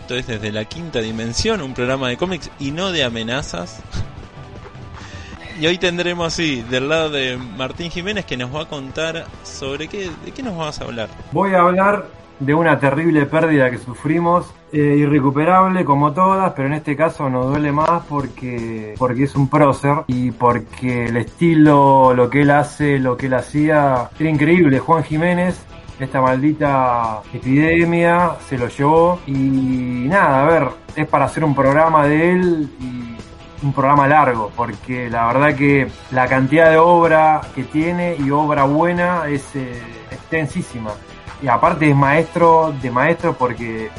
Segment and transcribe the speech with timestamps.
[0.00, 3.82] Esto es desde la quinta dimensión, un programa de cómics y no de amenazas.
[5.60, 9.88] Y hoy tendremos, sí, del lado de Martín Jiménez que nos va a contar sobre
[9.88, 11.08] qué, de qué nos vas a hablar.
[11.32, 12.06] Voy a hablar
[12.40, 17.46] de una terrible pérdida que sufrimos, eh, irrecuperable como todas, pero en este caso nos
[17.46, 22.98] duele más porque, porque es un prócer y porque el estilo, lo que él hace,
[22.98, 24.78] lo que él hacía, era increíble.
[24.78, 25.60] Juan Jiménez,
[25.98, 29.32] esta maldita epidemia, se lo llevó y
[30.08, 35.10] nada, a ver, es para hacer un programa de él y un programa largo, porque
[35.10, 40.92] la verdad que la cantidad de obra que tiene y obra buena es eh, extensísima.
[41.42, 43.90] Y aparte es maestro de maestro porque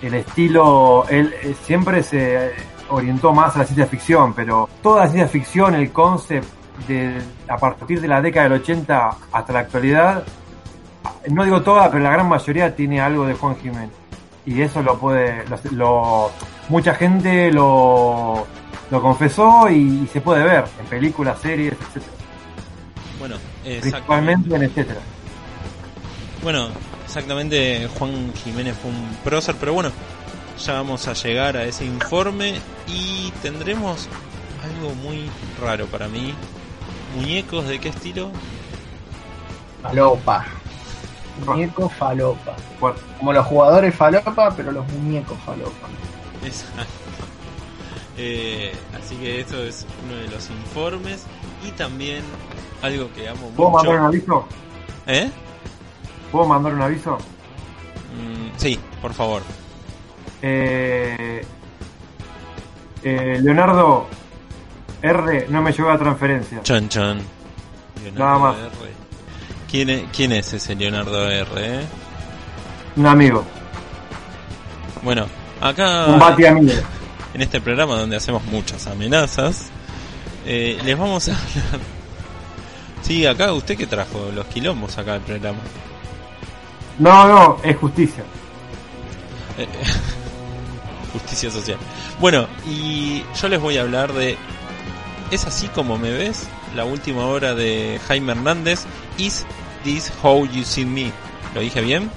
[0.00, 2.52] el estilo, él eh, siempre se
[2.88, 6.46] orientó más a la ciencia ficción, pero toda la ciencia ficción, el concept
[6.88, 10.24] de, a partir de la década del 80 hasta la actualidad,
[11.30, 13.90] no digo toda, pero la gran mayoría tiene algo de Juan Jiménez.
[14.44, 16.30] Y eso lo puede, lo, lo-
[16.68, 18.46] mucha gente lo,
[18.90, 22.16] lo confesó y, se puede ver en películas, series, etcétera.
[23.18, 23.36] Bueno,
[23.80, 24.56] Principalmente exactamente.
[24.56, 25.00] en etcétera.
[26.42, 26.68] Bueno,
[27.04, 29.92] exactamente Juan Jiménez fue un prócer, pero bueno,
[30.58, 34.08] ya vamos a llegar a ese informe y tendremos
[34.62, 36.34] algo muy raro para mí.
[37.14, 38.32] Muñecos de qué estilo?
[39.82, 40.61] Falopa.
[41.46, 42.54] Muñeco falopa.
[43.18, 45.88] Como los jugadores falopa, pero los muñecos falopa.
[46.44, 46.84] Exacto.
[48.18, 51.24] Eh, así que eso es uno de los informes
[51.66, 52.22] y también
[52.82, 54.08] algo que amo ¿Puedo mandar un mucho.
[54.08, 54.46] aviso?
[55.06, 55.30] ¿Eh?
[56.30, 57.16] ¿Puedo mandar un aviso?
[57.16, 59.42] Mm, sí, por favor.
[60.42, 61.44] Eh,
[63.02, 64.06] eh, Leonardo
[65.00, 66.62] R no me llegó la transferencia.
[66.62, 67.20] Chan chan.
[68.14, 68.56] Nada más.
[68.56, 68.70] R.
[69.72, 71.48] ¿Quién es, ¿Quién es ese Leonardo R?
[71.56, 71.80] eh?
[72.94, 73.42] Un amigo,
[75.02, 75.26] Bueno,
[75.62, 76.74] acá un bati amigo.
[77.32, 79.70] en este programa donde hacemos muchas amenazas,
[80.46, 81.80] eh, les vamos a hablar.
[83.00, 85.58] Sí, acá usted que trajo los quilombos acá al programa.
[86.98, 88.22] No, no, es justicia.
[89.58, 89.66] Eh,
[91.14, 91.78] Justicia social.
[92.20, 94.36] Bueno, y yo les voy a hablar de
[95.30, 96.44] ¿Es así como me ves?
[96.76, 98.84] La última obra de Jaime Hernández,
[99.18, 99.44] Is
[99.84, 101.12] This How You See Me?
[101.54, 102.10] ¿Lo dije bien?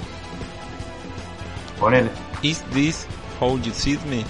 [1.80, 2.10] Ponele.
[2.42, 3.08] Is This
[3.40, 4.24] How You See Me?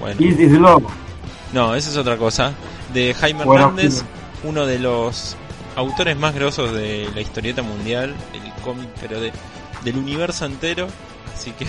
[0.00, 0.20] Bueno.
[0.20, 0.84] Is this love?
[1.52, 2.52] No, esa es otra cosa.
[2.92, 4.02] De Jaime Bueno, Hernández,
[4.42, 5.36] uno de los
[5.76, 9.32] autores más grosos de la historieta mundial, el cómic, pero de,
[9.84, 10.88] del universo entero.
[11.32, 11.66] Así que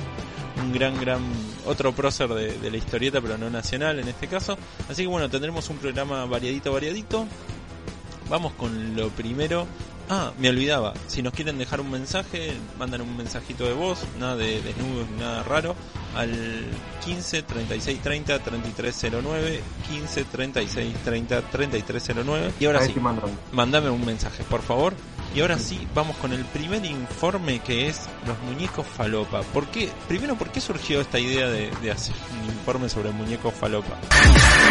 [0.62, 1.20] un gran, gran,
[1.66, 4.58] otro prócer de, de la historieta, pero no nacional en este caso.
[4.88, 7.26] Así que bueno, tendremos un programa variadito, variadito.
[8.28, 9.66] Vamos con lo primero.
[10.12, 10.92] Ah, me olvidaba.
[11.06, 15.20] Si nos quieren dejar un mensaje, mandan un mensajito de voz, nada de desnudos, ni
[15.20, 15.76] nada raro,
[16.16, 16.32] al
[17.04, 22.52] 15 36 30 3309, 15 36 30 3309.
[22.58, 22.94] Y ahora sí,
[23.52, 24.94] mandame un mensaje, por favor.
[25.32, 29.42] Y ahora sí, vamos con el primer informe que es los muñecos falopa.
[29.42, 29.88] ¿Por qué?
[30.08, 33.96] Primero, ¿por qué surgió esta idea de, de hacer un informe sobre muñecos falopa?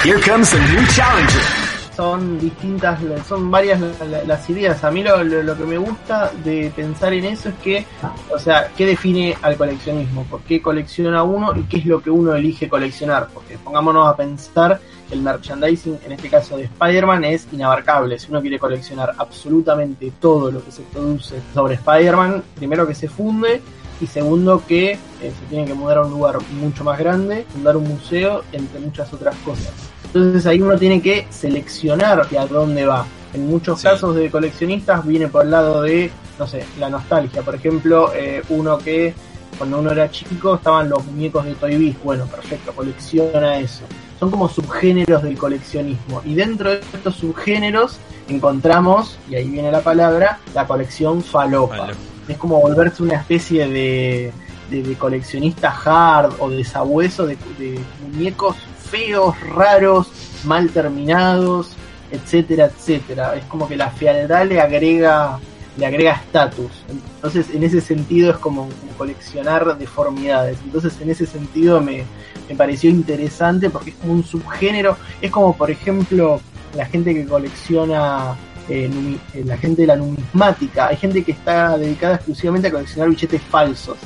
[0.04, 1.79] Here comes a new challenger.
[2.00, 4.82] Son distintas, son varias la- la- las ideas.
[4.86, 7.86] A mí lo, lo- que me gusta de pensar en eso es que,
[8.34, 10.24] o sea, ¿qué define al coleccionismo?
[10.24, 13.28] ¿Por qué colecciona uno y qué es lo que uno elige coleccionar?
[13.34, 14.80] Porque pongámonos a pensar
[15.12, 18.18] el merchandising, en este caso de Spider-Man, es inabarcable.
[18.18, 23.10] Si uno quiere coleccionar absolutamente todo lo que se produce sobre Spider-Man, primero que se
[23.10, 23.62] funde
[24.00, 27.76] y segundo que eh, se tiene que mudar a un lugar mucho más grande, fundar
[27.76, 29.74] un museo, entre muchas otras cosas.
[30.14, 33.06] Entonces ahí uno tiene que seleccionar hacia dónde va.
[33.34, 33.88] En muchos Sí.
[33.88, 37.42] casos de coleccionistas viene por el lado de, no sé, la nostalgia.
[37.44, 39.14] Por ejemplo, eh, uno que
[39.58, 41.98] cuando uno era chico estaban los muñecos de Toy Biz.
[42.04, 43.82] Bueno, perfecto, colecciona eso.
[44.20, 46.22] Son como subgéneros del coleccionismo.
[46.26, 47.98] Y dentro de estos subgéneros
[48.28, 51.94] encontramos, y ahí viene la palabra, la colección falopa Falo-
[52.28, 54.32] es como volverse una especie de,
[54.70, 57.80] de, de coleccionista hard o de sabueso de, de
[58.12, 58.56] muñecos
[58.90, 60.12] feos, raros,
[60.44, 61.76] mal terminados,
[62.12, 63.36] etcétera, etcétera.
[63.36, 65.40] Es como que la fealdad le agrega
[65.78, 66.72] le agrega estatus.
[67.16, 70.58] Entonces, en ese sentido es como coleccionar deformidades.
[70.66, 72.04] Entonces, en ese sentido me,
[72.50, 74.98] me pareció interesante porque es como un subgénero.
[75.22, 76.42] Es como, por ejemplo,
[76.76, 78.36] la gente que colecciona
[78.68, 80.88] eh, eh, la gente de la numismática.
[80.88, 83.98] Hay gente que está dedicada exclusivamente a coleccionar billetes falsos.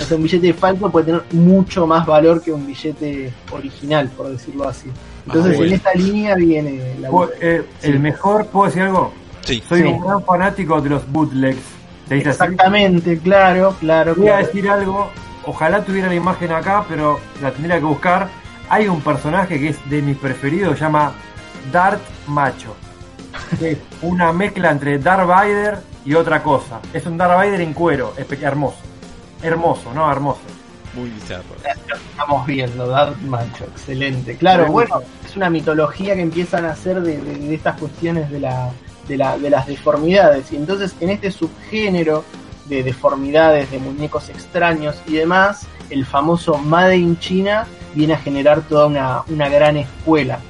[0.00, 4.28] O sea, un billete falso puede tener mucho más valor que un billete original, por
[4.28, 4.88] decirlo así.
[5.26, 5.64] Entonces, Ah, bueno.
[5.72, 7.08] en esta línea viene la
[7.40, 7.86] eh, Sí.
[7.88, 9.12] El mejor, ¿puedo decir algo?
[9.44, 9.86] Sí, Soy Sí.
[9.88, 11.58] un gran fanático de los bootlegs.
[12.08, 12.42] ¿Te dice así?
[12.42, 15.10] Exactamente, claro, claro, Voy a decir algo
[15.44, 18.28] ojalá tuviera la imagen acá, pero la tendría que buscar.
[18.68, 21.12] Hay un personaje que es de mis preferidos, se llama
[21.72, 22.74] Darth Macho.
[23.58, 26.80] Que es una mezcla entre Darth Vader y otra cosa.
[26.92, 28.12] Es un Darth Vader en cuero,
[28.42, 28.76] hermoso.
[29.42, 30.10] Hermoso, ¿no?
[30.10, 30.40] Hermoso.
[30.94, 31.44] Muy bizarro.
[32.10, 34.36] Estamos viendo, Dark Macho, excelente.
[34.36, 38.40] Claro, bueno, es una mitología que empiezan a hacer de, de- de estas cuestiones de,
[38.40, 38.70] la,
[39.06, 40.50] de, la- de las deformidades.
[40.50, 42.24] Y entonces, en este subgénero
[42.66, 48.62] de deformidades, de muñecos extraños y demás, el famoso Made in China viene a generar
[48.62, 50.40] toda una, una gran escuela.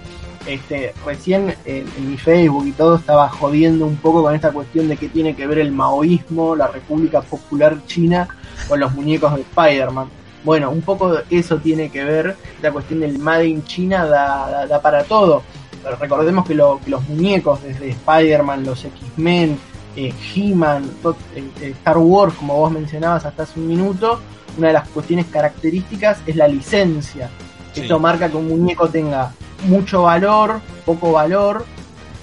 [0.47, 4.89] Este, recién en, en mi Facebook y todo estaba jodiendo un poco con esta cuestión
[4.89, 8.27] de que tiene que ver el maoísmo, la República Popular China,
[8.67, 10.09] con los muñecos de Spider-Man.
[10.45, 14.49] Bueno, un poco de eso tiene que ver, la cuestión del Made in China da,
[14.51, 15.43] da- da para todo.
[15.83, 19.59] Pero recordemos que, lo- que los muñecos, desde Spider-Man, los X-Men,
[19.97, 20.91] eh, He-Man,
[21.35, 24.21] eh, eh, Star Wars, como vos mencionabas hasta hace un minuto,
[24.57, 27.29] una de las cuestiones características es la licencia.
[27.73, 27.83] Sí.
[27.83, 29.33] Esto marca que un muñeco tenga
[29.67, 31.65] mucho valor, poco valor.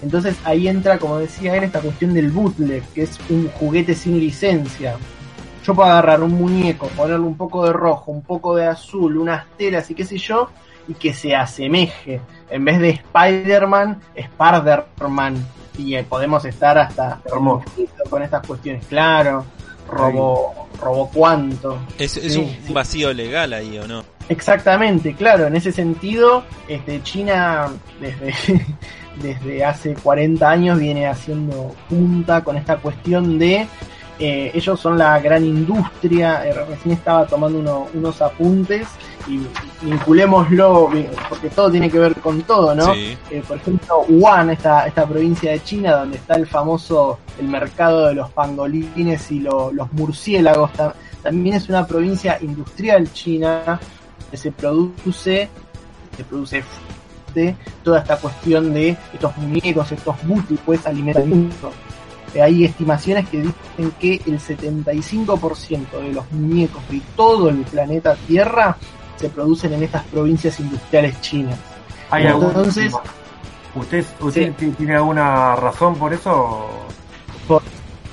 [0.01, 4.19] Entonces ahí entra, como decía él, esta cuestión del bootleg, que es un juguete sin
[4.19, 4.95] licencia.
[5.65, 9.45] Yo puedo agarrar un muñeco, ponerle un poco de rojo, un poco de azul, unas
[9.57, 10.49] telas y qué sé yo,
[10.87, 12.21] y que se asemeje.
[12.49, 15.45] En vez de Spider-Man, Spider-Man.
[15.77, 17.65] Y eh, podemos estar hasta Hermoso.
[18.09, 18.85] con estas cuestiones.
[18.87, 19.43] Claro,
[19.89, 21.79] robo, robo cuánto.
[21.97, 22.73] Es, es Sí, un sí.
[22.73, 24.03] vacío legal ahí, ¿o no?
[24.29, 27.67] Exactamente, claro, en ese sentido, este, China
[27.99, 28.33] desde,
[29.21, 33.67] desde hace 40 años viene haciendo punta con esta cuestión de
[34.19, 38.87] eh, ellos son la gran industria, eh, recién estaba tomando uno- unos apuntes
[39.27, 39.39] y
[39.81, 42.93] vinculémoslo, vi- porque todo tiene que ver con todo, ¿no?
[42.93, 43.17] Sí.
[43.31, 48.07] Eh, por ejemplo, Wuhan, esta, esta provincia de China donde está el famoso, el mercado
[48.07, 53.79] de los pangolines y lo- los murciélagos, ta- también es una provincia industrial china
[54.29, 55.49] que se produce,
[56.15, 56.63] se produce
[57.33, 61.73] de toda esta cuestión de estos muñecos, estos múltiples alimentamientos.
[62.35, 68.15] Eh, hay estimaciones que dicen que el 75% de los muñecos de todo el planeta
[68.27, 68.75] Tierra
[69.15, 71.57] se producen en estas provincias industriales chinas.
[72.11, 72.93] ¿Hay algún- Entonces-
[73.73, 76.67] ¿Usted, usted ti- tiene alguna razón por eso?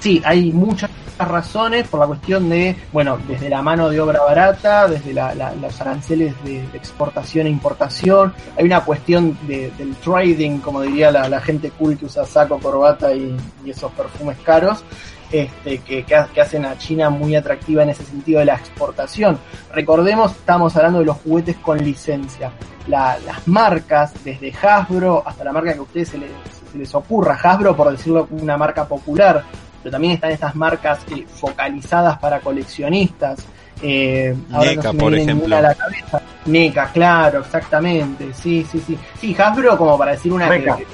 [0.02, 4.88] Sí, hay muchas razones por la cuestión de, bueno, desde la mano de obra barata,
[4.88, 11.12] desde los aranceles de, exportación e importación, hay una cuestión de- del trading, como diría
[11.12, 14.82] la, gente cool que usa saco, corbata y, esos perfumes caros,
[15.30, 19.38] este, que hacen a China muy atractiva en ese sentido de la exportación.
[19.72, 22.50] Recordemos, estamos hablando de los juguetes con licencia.
[22.88, 26.30] La- las marcas, desde Hasbro hasta la marca que a ustedes se les,
[26.72, 29.44] se les ocurra, Hasbro por decirlo una marca popular,
[29.82, 33.38] pero también están estas marcas eh, focalizadas para coleccionistas.
[33.82, 35.48] Eh, ahora NECA, no se me por viene ejemplo.
[35.48, 36.22] ninguna a la cabeza.
[36.46, 38.32] NECA, claro, exactamente.
[38.34, 38.96] Sí, sí, sí.
[39.20, 40.86] Sí, Hasbro como para decir una que,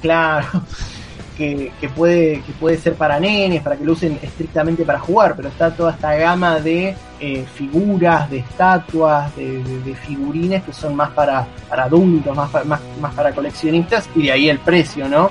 [0.00, 0.46] claro,
[1.36, 5.34] que, que puede que puede ser para nenes, para que lo usen estrictamente para jugar,
[5.36, 10.72] pero está toda esta gama de eh, figuras, de estatuas, de, de- de figurines que
[10.72, 15.08] son más para, para adultos, más, más, más para coleccionistas y de ahí el precio,
[15.08, 15.30] ¿no?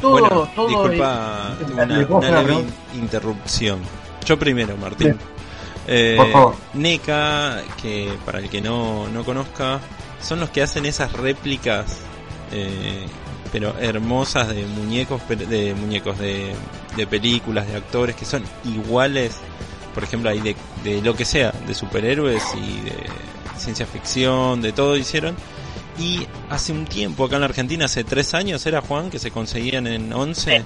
[0.00, 2.62] Todo, bueno, todo disculpa una,
[2.94, 3.80] interrupción.
[4.24, 5.16] Yo primero, Martín.
[5.86, 6.54] Eh, Por favor.
[6.74, 9.80] NECA, que para el que no, no conozca,
[10.20, 11.98] son los que hacen esas réplicas,
[12.52, 13.06] eh,
[13.50, 16.54] pero hermosas de muñecos, de muñecos de,
[16.96, 19.36] de películas, de actores que son iguales.
[19.94, 22.96] Por ejemplo, hay de, de lo que sea, de superhéroes y de
[23.56, 25.34] ciencia ficción, de todo hicieron.
[26.00, 29.30] Y hace un tiempo, acá en la Argentina, hace tres años, era Juan, que se
[29.30, 30.64] conseguían en 11.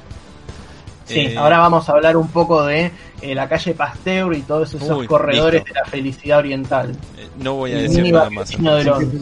[1.07, 4.73] Sí, Eh, ahora vamos a hablar un poco de eh, la calle Pasteur y todos
[4.73, 5.75] esos Uy, corredores listo.
[5.75, 6.93] de la felicidad oriental.
[7.19, 8.49] eh, no voy a decir mini nada más.
[8.51, 9.21] de.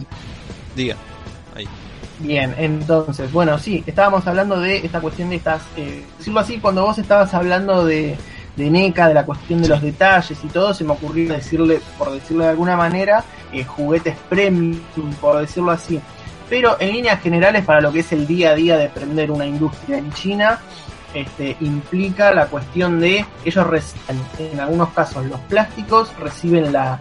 [0.76, 0.96] Diga.
[1.56, 1.66] Ahí.
[2.20, 6.84] Bien, entonces, bueno, sí, estábamos hablando de esta cuestión de estas, eh, decirlo así, cuando
[6.84, 8.16] vos estabas hablando de,
[8.56, 12.12] de NECA, de la cuestión de los detalles y todo, se me ocurrió decirle, por
[12.12, 14.80] decirlo de alguna manera, eh, juguetes premium,
[15.20, 16.00] por decirlo así.
[16.48, 19.46] Pero en líneas generales, para lo que es el día a día de prender una
[19.46, 20.60] industria en China,
[21.14, 26.98] este, implica la cuestión de ellos reciben, en algunos casos, los plásticos reciben la,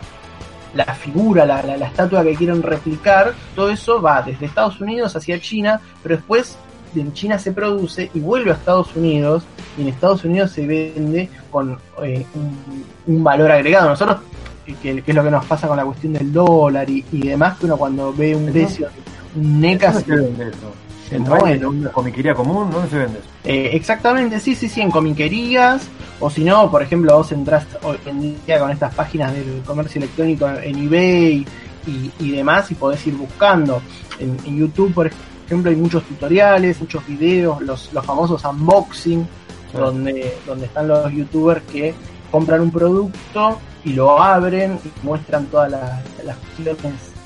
[0.74, 5.16] la figura, la, la, la estatua que quieren replicar, todo eso va desde Estados Unidos
[5.16, 6.58] hacia China, pero después
[7.00, 9.44] en China se produce y vuelve a Estados Unidos
[9.78, 12.26] y en Estados Unidos se vende con eh,
[13.08, 13.90] un, valor agregado.
[13.90, 14.18] Nosotros,
[14.66, 17.58] que, que es lo que nos pasa con la cuestión del dólar y, y demás,
[17.58, 18.88] que uno cuando ve un precio,
[19.36, 20.72] un NECA, ¿Dónde se vende eso?
[21.12, 21.24] ¿En,
[21.62, 21.70] ¿no?
[21.70, 22.70] una comiquería común?
[22.72, 23.28] ¿Dónde se vende eso?
[23.44, 25.88] Eh, exactamente, sí, sí, sí, en comiquerías,
[26.20, 30.00] o si no, por ejemplo, vos entrás hoy en día con estas páginas del comercio
[30.00, 31.46] electrónico en eBay
[31.88, 33.82] y, y demás y podés ir buscando.
[34.20, 35.12] En, en YouTube, por
[35.46, 39.28] ejemplo, hay muchos tutoriales, muchos videos, los, los famosos unboxing,
[39.72, 39.78] Sí.
[39.78, 41.94] donde, donde están los youtubers que
[42.32, 46.38] compran un producto y lo abren y muestran todas las, las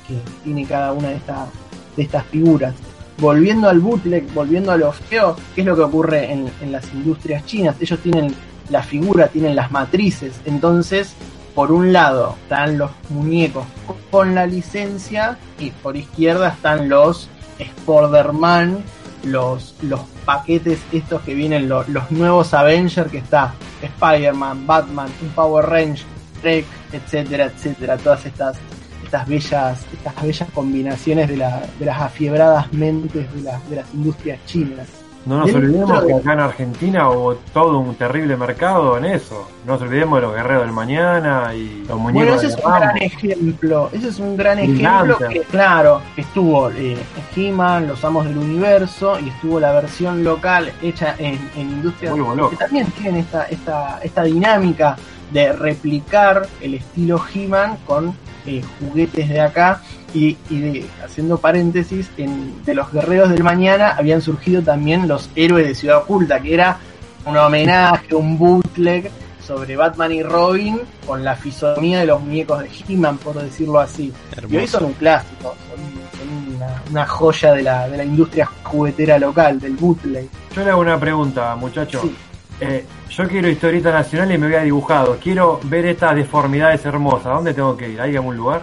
[0.06, 1.48] que tiene cada una de, estas
[1.96, 2.74] de estas figuras.
[3.18, 6.92] Volviendo al bootleg, volviendo a lo feo, ¿qué es lo que ocurre en, en las
[6.92, 7.76] industrias chinas?
[7.80, 8.34] Ellos tienen
[8.68, 11.14] la figura, tienen las matrices, entonces
[11.54, 13.64] por un lado están los muñecos
[14.10, 18.84] con la licencia y por izquierda están los Sporderman,
[19.30, 25.28] los, los paquetes estos que vienen, lo- los nuevos Avengers que está Spider-Man, Batman, un
[25.30, 26.02] Power Range,
[26.42, 28.56] Trek, etcétera, etcétera, todas estas
[29.04, 33.94] estas bellas, estas bellas combinaciones de, la, de las afiebradas mentes de, la- de las
[33.94, 34.88] industrias chinas.
[35.26, 39.48] No nos olvidemos de- que acá en Argentina hubo todo un terrible mercado en eso.
[39.66, 42.64] No nos olvidemos de los guerreros del mañana y los Bueno, muñecos ese de es
[42.64, 43.90] un gran ejemplo.
[43.92, 46.96] Ese es un gran ejemplo que, claro, estuvo eh,
[47.34, 52.50] He-Man, Los Amos del Universo, y estuvo la versión local hecha en, en loco.
[52.50, 54.96] que también tienen esta, esta, esta dinámica
[55.32, 58.14] de replicar el estilo He-Man con
[58.46, 59.82] eh, juguetes de acá.
[60.16, 65.28] Y, y de- haciendo paréntesis, en, de los guerreros del mañana habían surgido también los
[65.36, 66.78] héroes de Ciudad Oculta, que era
[67.26, 69.10] un homenaje, un bootleg
[69.46, 74.12] sobre Batman y Robin con la fisonomía de los muñecos de He-Man, por decirlo así.
[74.48, 74.86] Y hoy son Hermoso.
[74.86, 79.74] un clásico, son, son una, una joya de la, de la industria juguetera local, del
[79.76, 80.28] bootleg.
[80.54, 82.00] Yo le hago una pregunta, muchacho.
[82.02, 82.16] Sí.
[82.60, 85.18] Eh, yo quiero historieta nacional y me voy a dibujado.
[85.22, 87.34] Quiero ver estas deformidades hermosas.
[87.34, 88.00] ¿Dónde tengo que ir?
[88.00, 88.62] ¿Hay algún lugar?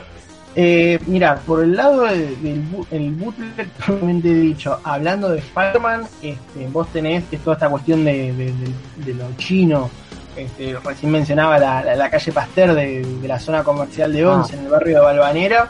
[0.55, 6.03] Eh, mira, por el lado de- del bu- el bootleg, propiamente dicho, hablando de Spider-Man,
[6.21, 8.73] este, vos tenés que toda esta cuestión de, de- de-
[9.05, 9.89] de lo chino.
[10.35, 14.65] Este, recién mencionaba la, la- la calle Pasteur de, la zona comercial de Once, en
[14.65, 15.69] el barrio de Balvanera.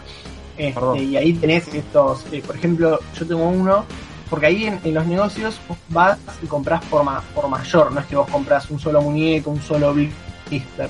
[0.57, 3.85] Este, y ahí tenés estos, eh, por ejemplo, yo tengo uno,
[4.29, 7.99] porque ahí en, en los negocios vos vas y compras por, ma- por mayor, no
[8.01, 10.89] es que vos compras un solo muñeco, un solo blister,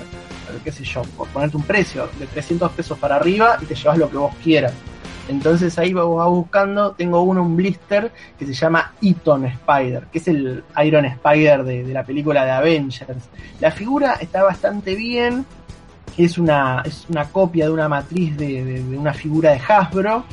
[0.62, 3.98] qué sé yo, por ponerte un precio de 300 pesos para arriba y te llevas
[3.98, 4.72] lo que vos quieras.
[5.26, 10.28] Entonces ahí vas buscando, tengo uno, un blister que se llama Eaton Spider, que es
[10.28, 13.24] el Iron Spider de, de la película de Avengers.
[13.58, 15.46] La figura está bastante bien,
[16.18, 20.24] es una, es una copia de una matriz de- de una figura de Hasbro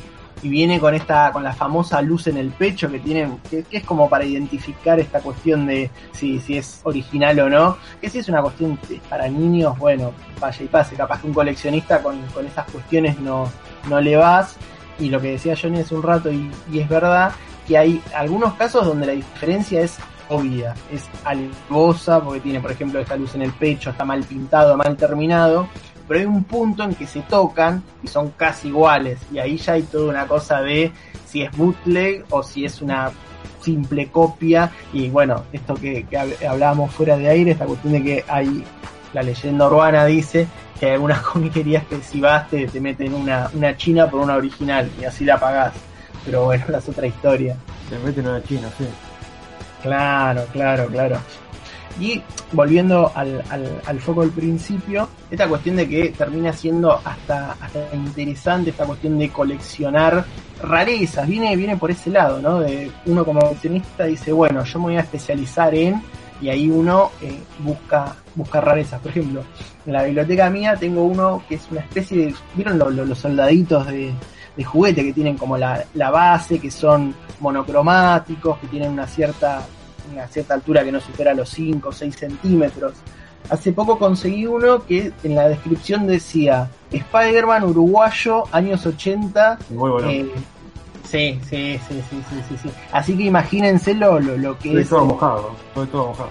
[0.42, 3.84] y viene con esta con la famosa luz en el pecho que tienen que, es
[3.84, 8.28] como para identificar esta cuestión de si, si es original o no que si es
[8.28, 10.94] una cuestión para niños bueno vaya y pase.
[10.94, 13.50] Capaz que un coleccionista con, con esas cuestiones no,
[13.88, 14.56] no le vas.
[14.98, 17.32] Y lo que decía Johnny hace un rato y, y es verdad
[17.66, 23.00] que hay algunos casos donde la diferencia es obvia, es algosa porque tiene por ejemplo
[23.00, 25.68] esta luz en el pecho, está mal pintado, mal terminado,
[26.12, 29.72] pero hay un punto en que se tocan y son casi iguales y ahí ya
[29.72, 30.92] hay toda una cosa de
[31.26, 33.10] si es bootleg o si es una
[33.62, 38.02] simple copia y bueno, esto que, que hab- hablábamos fuera de aire, esta cuestión de
[38.02, 38.62] que hay,
[39.14, 40.46] la leyenda urbana dice
[40.78, 44.34] que hay algunas comiquerías que si vas te, te meten una, una china por una
[44.34, 45.72] original y así la pagás,
[46.26, 47.56] pero bueno, esa es otra historia.
[47.88, 48.84] Se meten en una china, sí.
[49.82, 51.16] Claro, claro, claro.
[52.00, 52.22] Y
[52.52, 57.94] volviendo al, al, al foco del principio, esta cuestión de que termina siendo hasta, hasta
[57.94, 60.24] interesante, esta cuestión de coleccionar
[60.62, 62.60] rarezas, viene, viene por ese lado, ¿no?
[62.60, 66.02] De uno como coleccionista dice, bueno, yo me voy a especializar en,
[66.40, 69.00] y ahí uno eh, busca, busca rarezas.
[69.00, 69.42] Por ejemplo,
[69.86, 73.18] en la biblioteca mía tengo uno que es una especie de, ¿vieron lo- lo- los
[73.18, 74.12] soldaditos de,
[74.56, 79.62] de juguete que tienen como la, la base, que son monocromáticos, que tienen una cierta,
[80.10, 82.94] una cierta altura que no supera los 5 o 6 centímetros.
[83.50, 89.58] Hace poco conseguí uno que en la descripción decía Spider-Man uruguayo, años 80.
[89.70, 90.08] Muy bueno.
[90.10, 90.30] eh,
[91.04, 92.70] sí, sí, sí, sí, sí, sí, sí.
[92.92, 94.88] Así que imagínense lo, lo, lo que Estoy es.
[94.88, 95.50] todo mojado.
[95.68, 96.30] Estoy todo mojado.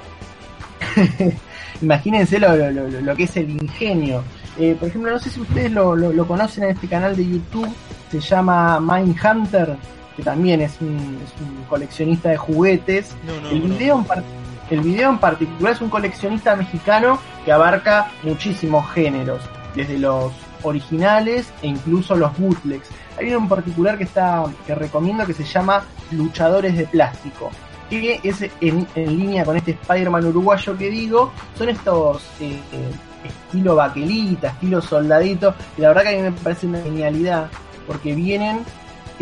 [1.81, 4.23] Imagínense lo, lo, lo- lo que es el ingenio.
[4.59, 7.69] Eh, por ejemplo, no sé si ustedes lo, conocen en este canal de YouTube,
[8.11, 9.75] se llama Mindhunter,
[10.15, 13.15] que también es un, es un coleccionista de juguetes.
[13.25, 13.75] No, no, el, no.
[13.75, 14.24] video en par-
[14.70, 19.41] el video en particular es un coleccionista mexicano que abarca muchísimos géneros,
[19.75, 20.32] desde los
[20.63, 22.88] originales e incluso los bootlegs.
[23.18, 27.50] Hay uno en particular que está que recomiendo que se llama Luchadores de Plástico,
[27.89, 32.91] que es en, en línea con este Spider-Man uruguayo que digo, son estos eh, eh,
[33.25, 37.50] estilo baquelita, estilo soldadito, y la verdad que a mí me parece una genialidad,
[37.88, 38.60] porque vienen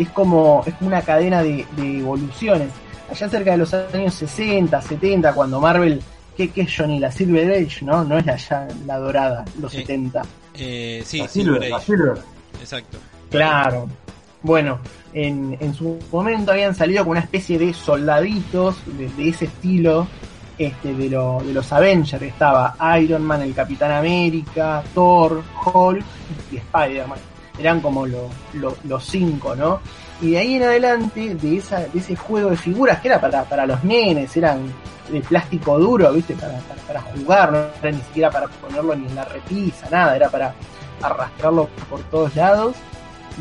[0.02, 2.68] es como, es como una cadena de, de evoluciones.
[3.10, 6.00] Allá cerca de los años 60, 70, cuando Marvel,
[6.36, 6.98] ¿qué, qué es Johnny?
[7.00, 8.04] La Silver Age, ¿no?
[8.04, 10.22] No es ya la dorada, los Eh, 70.
[10.54, 11.86] Eh, sí, La Silver Silver, la Age.
[11.86, 12.18] Silver.
[12.60, 12.98] Exacto.
[13.30, 13.88] Claro.
[14.42, 14.78] Bueno,
[15.12, 20.06] en, en su momento habían salido con una especie de soldaditos de, de ese estilo
[20.56, 22.22] este, de, lo- de los Avengers.
[22.22, 26.04] Estaba Iron Man, el Capitán América, Thor, Hulk
[26.52, 27.18] y Spider-Man.
[27.60, 29.80] Eran como lo- lo- los cinco, ¿no?
[30.20, 33.44] Y de ahí en adelante, de, esa, de ese juego de figuras que era para,
[33.44, 34.60] para los nenes, eran
[35.10, 36.34] de plástico duro, ¿viste?
[36.34, 40.28] Para, para, jugar, no era ni siquiera para ponerlo ni en la repisa, nada, era
[40.28, 40.54] para
[41.02, 42.76] arrastrarlo por todos lados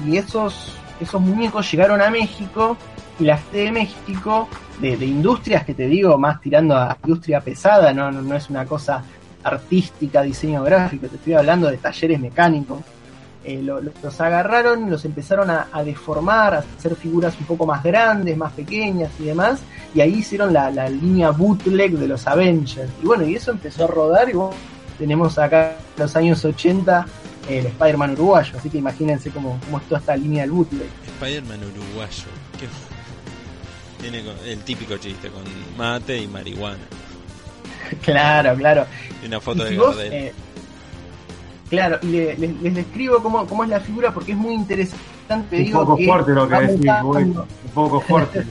[0.06, 2.78] y esos, esos muñecos llegaron a México
[3.20, 4.48] y la gente de México,
[4.80, 9.04] de, industrias que te digo, más tirando a industria pesada, no, no es una cosa
[9.44, 12.80] artística, diseño gráfico, te estoy hablando de talleres mecánicos.
[13.50, 17.66] Eh, lo- lo- los agarraron, los empezaron a, a deformar, a hacer figuras un poco
[17.66, 19.60] más grandes, más pequeñas y demás,
[19.96, 22.92] y ahí hicieron la, la línea bootleg de los Avengers.
[23.02, 24.54] Y bueno, y eso empezó a rodar y bueno,
[25.00, 27.06] tenemos acá en los años 80
[27.50, 30.88] el Spider-Man uruguayo, así que imagínense cómo, cómo es toda esta línea del bootleg.
[31.20, 32.26] Spider-Man uruguayo.
[32.60, 32.68] ¿Qué?
[34.04, 35.44] Tiene el típico chiste con
[35.76, 36.78] mate y marihuana.
[38.04, 38.86] Claro, claro.
[39.24, 40.32] Y una foto Y de vos, eh,
[41.70, 45.00] claro, y le- le- les describo cómo, cómo es la figura porque es muy interesante.
[45.50, 46.92] Te Un digo poco que fuerte lo que decís.
[47.04, 48.46] Un poco fuerte.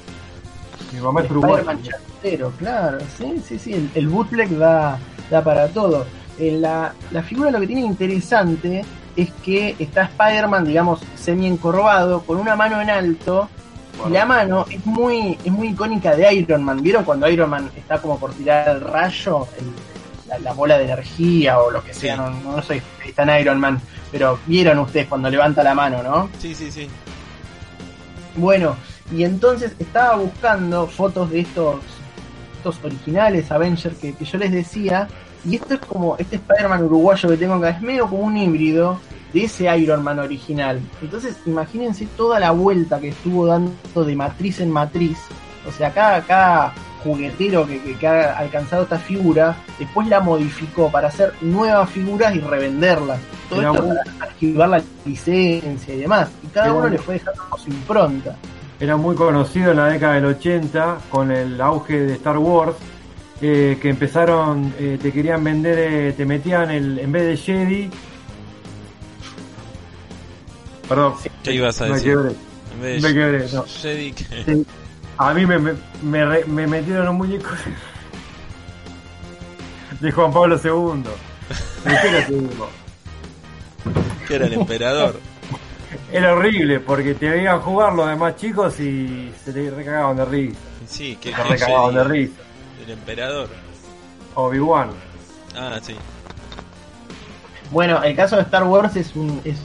[0.92, 1.90] Mi mamá es Spider-Man uruguaya.
[1.90, 4.98] chantero, claro, sí, sí, sí, el, el bootleg da,
[5.30, 6.06] da para todo.
[6.38, 8.84] En la, la figura lo que tiene interesante
[9.16, 13.48] es que está Spider-Man, digamos, semi encorvado, con una mano en alto,
[14.08, 16.80] y la mano es muy, es muy icónica de Iron Man.
[16.80, 19.46] ¿Vieron cuando Iron Man está como por tirar el rayo?
[19.58, 19.97] El-
[20.28, 22.20] la, la bola de energía o lo que sea, Sí.
[22.20, 23.80] no, no soy especialista en Iron Man,
[24.12, 26.28] pero vieron ustedes cuando levanta la mano, ¿no?
[26.38, 26.88] Sí, sí, sí.
[28.36, 28.76] Bueno,
[29.12, 31.76] y entonces estaba buscando fotos de estos,
[32.56, 35.08] estos originales Avengers que, que yo les decía,
[35.44, 39.00] y esto es como, este Spider-Man uruguayo que tengo acá, es medio como un híbrido
[39.32, 40.80] de ese Iron Man original.
[41.02, 45.18] Entonces, imagínense toda la vuelta que estuvo dando de matriz en matriz.
[45.68, 50.90] O sea, cada, cada juguetero que, que- que ha alcanzado esta figura, después la modificó
[50.90, 53.18] para hacer nuevas figuras y revenderlas.
[53.48, 56.28] Todo esto muy- para archivar la licencia y demás.
[56.44, 58.36] Y cada Era uno muy- le fue dejando su impronta.
[58.80, 62.74] Era muy conocido en la década del 80 con el auge de Star Wars.
[63.40, 67.90] eh, que empezaron, eh, te querían vender, eh, te metían el, en vez de Jedi.
[70.88, 72.10] Perdón, ¿Qué ibas a me decir?
[72.14, 72.28] quebré.
[72.74, 73.62] En vez Me de quebré, no.
[73.64, 74.14] Jedi.
[75.18, 77.48] A mí me, me, me re- me metieron un muñeco
[80.00, 81.02] de Juan Pablo II.
[81.84, 82.68] ¿De qué era ese muñeco?
[84.26, 85.18] que era el emperador.
[86.12, 90.58] Era horrible porque te veían jugar los demás chicos y se te recagaban de risa.
[90.86, 92.34] Sí, que Se recagaban de risa.
[92.84, 93.48] El emperador.
[94.34, 94.90] Obi-Wan.
[95.56, 95.96] Ah, sí.
[97.70, 99.56] Bueno, el caso de Star Wars es un, es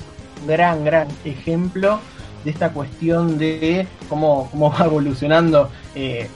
[0.41, 1.99] un gran, gran ejemplo
[2.43, 6.27] de esta cuestión de cómo, cómo va evolucionando eh,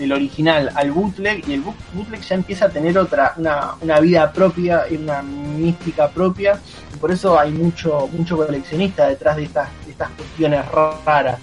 [0.00, 4.00] el- original al bootleg y el boot- bootleg ya empieza a tener otra una, una
[4.00, 6.58] vida propia y una mística propia
[6.94, 10.64] y por eso hay mucho mucho coleccionista detrás de estas estas cuestiones
[11.04, 11.38] raras.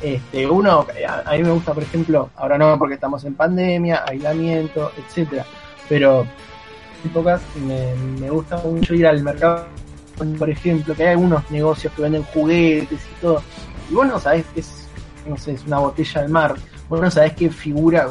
[0.00, 4.04] Este uno a, a mí me gusta por ejemplo ahora no porque estamos en pandemia
[4.06, 5.44] aislamiento etcétera
[5.88, 6.26] pero
[7.04, 9.66] épocas me, me gusta mucho ir al mercado
[10.38, 13.42] por ejemplo que hay algunos negocios que venden juguetes y todo.
[13.90, 14.88] Y vos no sabés que es
[15.26, 16.54] no sé es una botella al mar.
[16.88, 18.08] Vos no sabés qué figura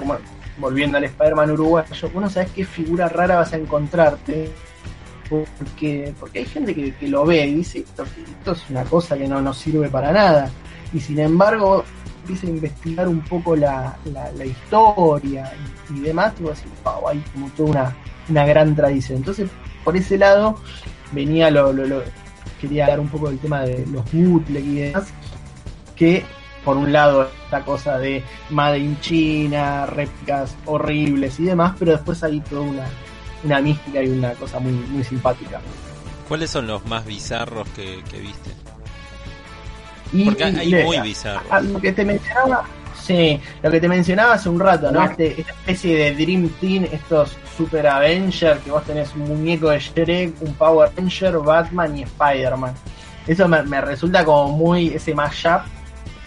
[0.58, 4.52] volviendo al Spider-Man uruguayo vos no sabés qué figura rara vas a encontrarte.
[5.30, 9.30] Porque porque hay gente que, lo ve y dice esto, esto es una cosa que
[9.30, 10.52] no nos sirve para nada
[10.94, 11.86] y sin embargo
[12.20, 15.54] empieza a investigar un poco la, la, la historia
[15.90, 17.96] y, y demás y vos decís, wow, hay como toda una,
[18.28, 19.50] una gran tradición entonces
[19.86, 20.58] por ese lado
[21.12, 22.04] venía lo, lo, lo-
[22.60, 25.06] quería hablar un poco del tema de los bootleg y demás
[25.96, 26.24] que
[26.64, 32.24] por un lado esta cosa de Made in China, réplicas horribles y demás, pero después
[32.24, 32.86] hay toda una,
[33.44, 35.60] una mística y una cosa muy, muy simpática.
[36.28, 38.52] ¿Cuáles son los más bizarros que, que viste?
[40.14, 41.52] Y, Porque hay muy bizarros.
[41.52, 42.64] a- lo que te mencionaba,
[43.02, 45.04] sí, lo que te mencionaba hace un rato, ¿no?
[45.04, 49.80] Este, esta especie de Dream Team, estos Super Avengers, que vos tenés un muñeco de
[49.80, 52.74] Shrek, un Power Ranger, Batman y Spider-Man.
[53.28, 55.62] Eso me, me resulta como muy, ese mashup,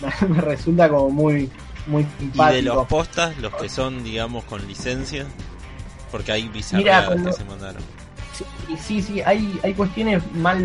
[0.23, 1.51] me, me resulta como muy,
[1.88, 5.27] muy Y de los postas, los que son, digamos, con licencia.
[6.12, 7.83] Porque hay Mira, bizarradas cuando- que se mandaron.
[8.33, 8.44] Sí,
[8.81, 10.64] sí, sí, hay, hay cuestiones mal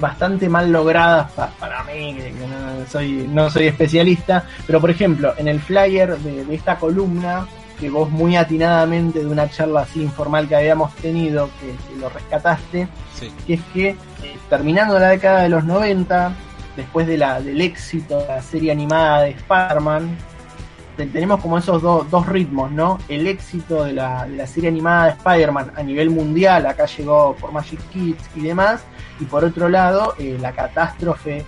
[0.00, 5.32] bastante mal logradas pa- para ahí, que no soy, no soy especialista, pero por ejemplo,
[5.36, 7.46] en el flyer de, de esta columna,
[7.80, 12.08] que vos muy atinadamente de una charla así informal que habíamos tenido, que, que lo
[12.08, 13.30] rescataste, Sí.
[13.46, 13.96] que es que eh,
[14.48, 16.32] terminando la década de los 90,
[16.76, 20.16] después de la, del éxito de la serie animada de Spider-Man,
[20.96, 22.98] te- tenemos como esos do- dos ritmos, ¿no?
[23.08, 27.34] El éxito de la, de la serie animada de Spider-Man a nivel mundial, acá llegó
[27.40, 28.82] por Magic Kids y demás,
[29.20, 31.44] y por otro lado, eh, la catástrofe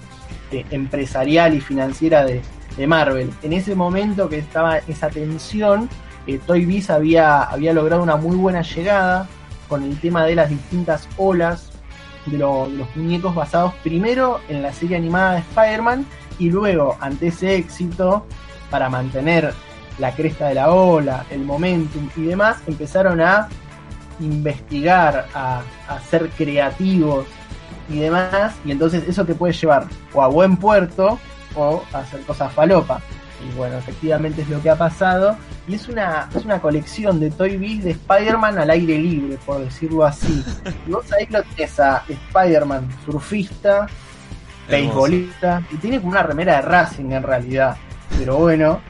[0.53, 2.41] eh, empresarial y financiera de,
[2.77, 3.31] de Marvel.
[3.43, 5.89] En ese momento que estaba esa tensión,
[6.27, 9.29] eh, Toy Biz había, había logrado una muy buena llegada
[9.69, 11.71] con el tema de las distintas olas
[12.27, 16.07] de, de los muñecos basados primero en la serie animada de Spider-Man
[16.39, 18.27] y luego, ante ese éxito,
[18.71, 19.55] para mantener
[19.99, 23.49] la cresta de la ola, el momentum y demás, empezaron a
[24.21, 27.27] investigar, a, a ser creativos
[27.89, 31.19] y demás, y entonces eso te puede llevar o a buen puerto
[31.55, 33.01] o a hacer cosas falopa.
[33.45, 35.37] Y bueno, efectivamente es lo que ha pasado.
[35.69, 39.61] Y es una, es una colección de Toy Biz de Spider-Man al aire libre, por
[39.61, 40.45] decirlo así.
[40.87, 43.87] Y vos ahí lo tenés a Spider-Man surfista,
[44.69, 47.77] beisbolista, y tiene como una remera de Racing en realidad.
[48.19, 48.81] Pero bueno,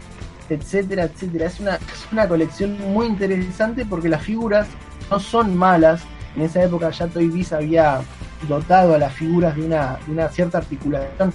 [0.49, 1.47] etcétera, etcétera.
[1.47, 4.67] Es una, es una colección muy interesante porque las figuras
[5.11, 6.03] no son malas.
[6.37, 8.01] En esa época ya Toy Biz había
[8.49, 11.33] dotado a las figuras de una, de una cierta articulación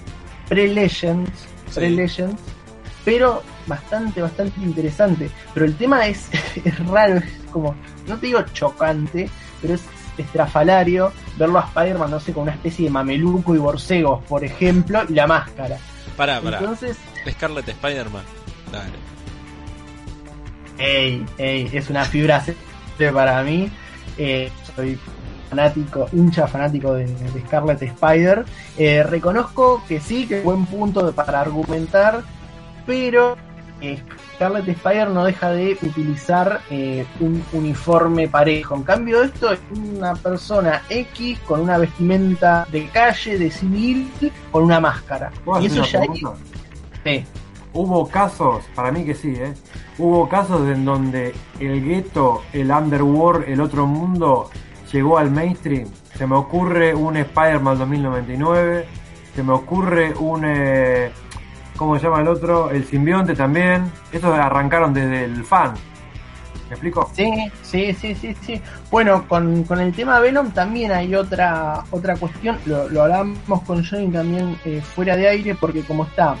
[0.48, 1.30] pre-Legends,
[1.70, 1.80] Sí.
[1.80, 2.36] pre-Legends,
[3.04, 5.30] pero bastante, bastante interesante.
[5.54, 6.28] Pero el tema es,
[6.64, 7.74] es raro, es como,
[8.06, 9.28] no te digo chocante,
[9.60, 9.82] pero es
[10.18, 15.02] estrafalario verlo a Spider-Man, no sé, con una especie de mameluco y borcegos, por ejemplo,
[15.08, 15.78] y la máscara.
[16.16, 16.58] Pará, pará.
[16.58, 16.98] Entonces,
[17.30, 18.24] Scarlet Spider-Man.
[18.70, 18.92] Dale.
[20.78, 22.42] ey, ey, es una fibra
[23.12, 23.70] para mí.
[24.18, 24.98] Eh, soy
[25.48, 28.44] fanático, hincha fanático de, de Scarlet Spider.
[28.76, 32.22] Eh, reconozco que sí, que es buen punto para argumentar,
[32.86, 33.36] pero
[33.82, 34.00] eh,
[34.34, 38.76] Scarlet Spider no deja de utilizar eh, un uniforme parejo.
[38.76, 44.10] En cambio, esto es una persona X con una vestimenta de calle, de civil,
[44.52, 45.32] con una máscara.
[45.44, 46.34] ¿Puedo Y eso ya pregunta?
[47.04, 47.24] Sí.
[47.74, 49.54] Hubo casos, para mí que sí, ¿eh?
[49.98, 54.50] Hubo casos en donde el gueto, el underworld, el otro mundo
[54.92, 55.88] llegó al mainstream.
[56.14, 58.86] Se me ocurre un Spider-Man 2099,
[59.34, 60.44] se me ocurre un...
[60.44, 61.10] eh,
[61.82, 62.70] ¿Cómo se llama el otro?
[62.70, 63.90] El simbionte también.
[64.12, 65.74] Estos arrancaron desde el fan.
[66.68, 67.10] ¿Me explico?
[67.12, 67.28] Sí,
[67.60, 68.62] sí, sí, sí, sí.
[68.88, 72.56] Bueno, con, con el tema Venom también hay otra otra cuestión.
[72.66, 76.36] Lo, lo hablamos con Johnny también eh, fuera de aire porque como está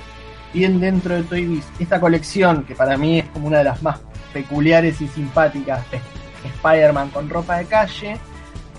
[0.54, 3.82] bien dentro de Toy Biz, esta colección que para mí es como una de las
[3.82, 3.98] más
[4.32, 8.16] peculiares y simpáticas, es Spider-Man con ropa de calle,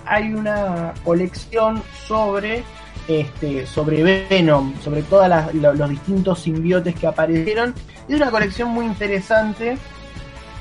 [0.05, 2.63] hay una colección sobre
[3.07, 7.73] este sobre Venom, sobre todos los distintos simbiotes que aparecieron.
[8.07, 9.77] Es una colección muy interesante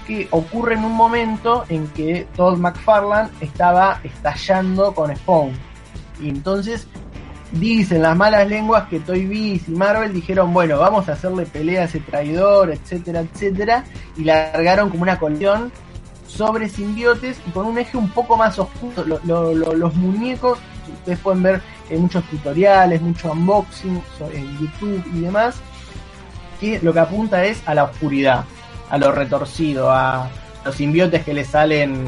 [0.07, 5.53] que ocurre en un momento en que Todd McFarlane estaba estallando con Spawn.
[6.21, 6.87] Y entonces
[7.53, 11.83] dicen las malas lenguas que Toy Biz y Marvel dijeron, bueno, vamos a hacerle pelea
[11.83, 13.85] a ese traidor, etcétera, etcétera,
[14.17, 15.71] y largaron como una colección
[16.27, 19.05] sobre simbiotes y con un eje un poco más oscuro.
[19.05, 20.59] Lo- lo- lo- los muñecos,
[21.01, 21.63] ustedes pueden ver
[21.99, 24.03] muchos tutoriales, mucho unboxing
[24.33, 25.57] en YouTube y demás,
[26.61, 28.45] que lo que apunta es a la oscuridad,
[28.91, 30.29] a lo retorcido, a
[30.65, 32.05] los simbiotes que le salen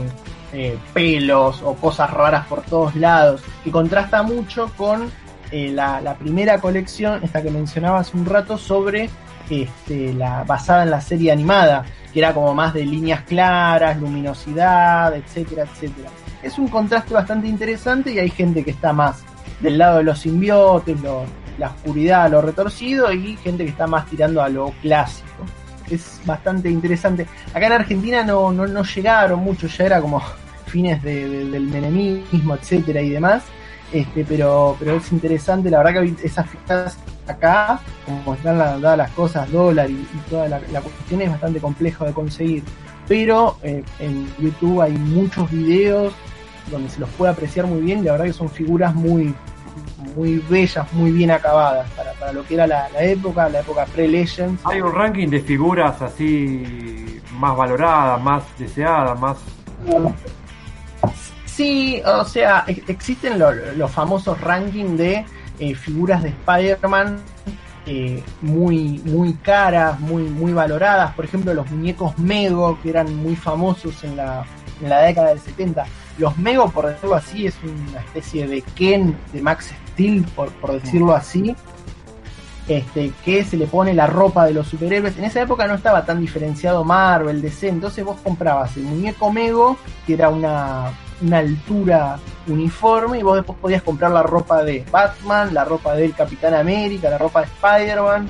[0.53, 5.11] eh, pelos o cosas raras por todos lados, que contrasta mucho con
[5.51, 9.11] eh, la, la primera colección, esta que mencionaba hace un rato, sobre
[9.51, 15.15] este, la basada en la serie animada, que era como más de líneas claras, luminosidad,
[15.17, 16.09] etcétera, etcétera.
[16.43, 19.25] Es un contraste bastante interesante y hay gente que está más
[19.65, 20.97] del lado de los simbiotes,
[21.59, 25.29] la oscuridad, lo retorcido, y gente que está más tirando a lo clásico.
[25.91, 27.27] Es bastante interesante.
[27.53, 30.23] Acá en Argentina no, no, llegaron mucho, ya era como
[30.67, 33.43] fines de- de- del menemismo, etcétera y demás.
[33.93, 36.97] Este, pero, pero es interesante, la verdad que esas fichas
[37.29, 42.05] acá, como están dadas las cosas, dólar y, y toda la, cuestión es bastante complejo
[42.05, 42.63] de conseguir.
[43.07, 46.13] Pero eh, en YouTube hay muchos videos
[46.71, 49.35] donde se los puede apreciar muy bien la verdad que son figuras muy
[50.17, 53.85] muy bellas, muy bien acabadas para, para lo que era la, la época, la época
[53.87, 54.61] pre-Legends.
[54.65, 59.37] Hay un ranking de figuras así más valoradas, más deseadas, más...
[61.47, 65.25] Sí, o sea, ex- existen lo- los famosos rankings de
[65.61, 67.19] eh, figuras de Spider-Man
[67.87, 71.13] eh, muy, muy caras, muy, muy valoradas.
[71.15, 74.45] Por ejemplo, los muñecos Mego, que eran muy famosos en la,
[74.83, 75.85] en la década del 70.
[76.19, 80.73] Los Mego, por decirlo así, es una especie de Ken de Max Steel, por, por
[80.81, 81.55] decirlo así.
[82.69, 85.19] este, que se le pone la ropa de los superhéroes.
[85.19, 89.77] En esa época no estaba tan diferenciado Marvel, DC, entonces vos comprabas el muñeco Mego,
[90.07, 95.53] que era una, una altura uniforme, y vos después podías comprar la ropa de Batman,
[95.53, 98.29] la ropa del Capitán América, la ropa de Spider-Man.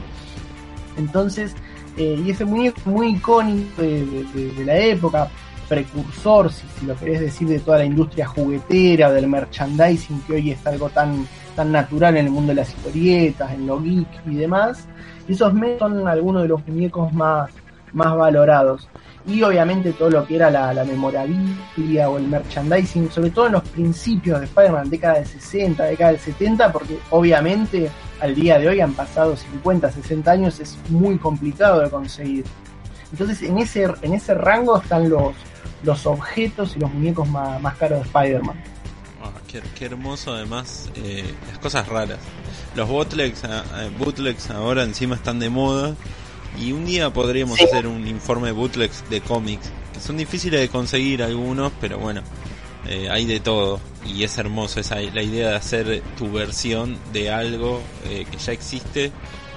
[0.96, 1.54] Entonces,
[1.96, 5.28] eh, y ese muñeco muy icónico de, de- de la época,
[5.68, 10.66] precursor, si, lo querés decir, de toda la industria juguetera, del merchandising, que hoy es
[10.66, 14.86] algo tan, tan natural en el mundo de las historietas, en lo geek y demás.
[15.28, 17.50] Esos me son algunos de los muñecos más,
[17.92, 18.88] más valorados.
[19.26, 23.52] Y obviamente todo lo que era la, la memorabilia o el merchandising, sobre todo en
[23.52, 28.68] los principios de Spider-Man, década del 60, década del 70, porque obviamente al día de
[28.68, 32.44] hoy han pasado 50, 60 años, es muy complicado de conseguir.
[33.12, 35.34] Entonces en ese, en ese rango están los,
[35.84, 38.56] los objetos y los muñecos más, más caros de Spider-Man.
[39.22, 42.18] Ah, qué, qué hermoso además eh, las cosas raras.
[42.74, 45.94] Los bootlegs, ah, eh, bootlegs ahora encima están de moda
[46.60, 47.64] y un día podríamos Sí.
[47.64, 52.22] hacer un informe de bootlegs de cómics, que son difíciles de conseguir algunos, pero bueno,
[52.86, 57.30] eh, hay de todo y es hermoso esa la idea de hacer tu versión de
[57.30, 59.10] algo eh, que ya existe.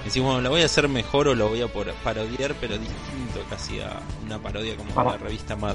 [0.08, 1.66] Decís, bueno, la voy a hacer mejor o lo voy a
[2.02, 3.90] parodiar, pero distinto casi a
[4.24, 5.74] una parodia como Para- la revista Mad.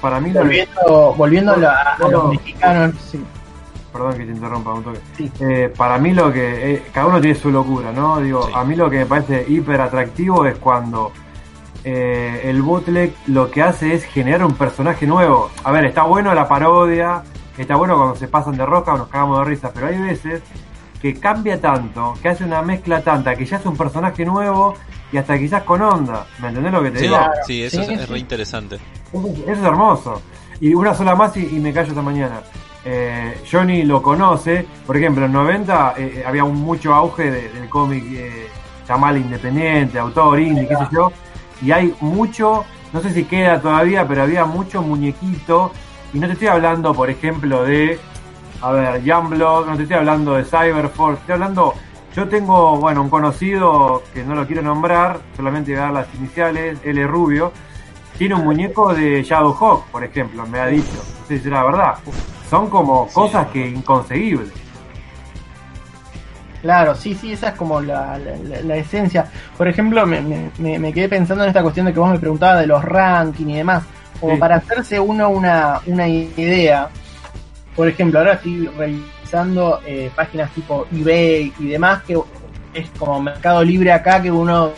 [0.00, 3.20] Para mí, lo- Volviendo, volviendo a, la- a los mexicanos, sí,
[3.92, 5.00] perdón que te interrumpa un toque.
[5.16, 5.32] sí.
[5.40, 8.20] Eh, para mí lo que eh, cada uno tiene su locura, ¿no?
[8.20, 8.52] Digo, Sí.
[8.54, 11.10] a mí lo que me parece hiper atractivo es cuando
[11.82, 15.50] eh, el bootleg lo que hace es generar un personaje nuevo.
[15.64, 17.22] A ver, está bueno la parodia,
[17.58, 20.40] está bueno cuando se pasan de rosca o nos cagamos de risa, pero hay veces
[21.04, 24.74] que cambia tanto, que hace una mezcla tanta, que ya es un personaje nuevo
[25.12, 26.26] y hasta quizás con onda.
[26.38, 27.18] ¿Me entendés lo que te Sí, digo?
[27.46, 28.76] Sí, eso sí, es, es re interesante.
[29.12, 30.22] Eso es, eso es hermoso.
[30.62, 32.40] Y una sola más y, y me callo esta mañana.
[32.86, 37.48] Eh, Johnny lo conoce, por ejemplo, en 90 eh, eh, había un mucho auge de-
[37.50, 38.46] del cómic eh,
[38.88, 41.12] llamado independiente, autor, indie, qué sé yo,
[41.60, 42.64] y hay mucho,
[42.94, 45.70] no sé si queda todavía, pero había mucho muñequito,
[46.14, 47.98] y no te estoy hablando, por ejemplo, de,
[48.64, 51.74] a ver, Youngblood, no te estoy hablando de Cyberforce, estoy hablando,
[52.14, 56.14] yo tengo, bueno, un conocido que no lo quiero nombrar, solamente voy a dar las
[56.14, 57.52] iniciales, L Rubio,
[58.16, 60.92] tiene un muñeco de Shadowhawk, por ejemplo, me ha dicho.
[60.94, 61.94] No sé si será verdad.
[62.48, 64.50] Son como cosas que inconseguibles.
[66.62, 69.26] Claro, sí, sí, esa es como la, la- la- la esencia.
[69.58, 72.18] Por ejemplo, me, me- me- me quedé pensando en esta cuestión de que vos me
[72.18, 73.82] preguntabas de los rankings y demás.
[74.20, 74.40] Como Sí.
[74.40, 76.88] para hacerse uno una, una idea.
[77.76, 82.18] Por ejemplo, ahora estoy revisando eh, páginas tipo eBay y demás, que
[82.72, 84.70] es como Mercado Libre acá, que uno,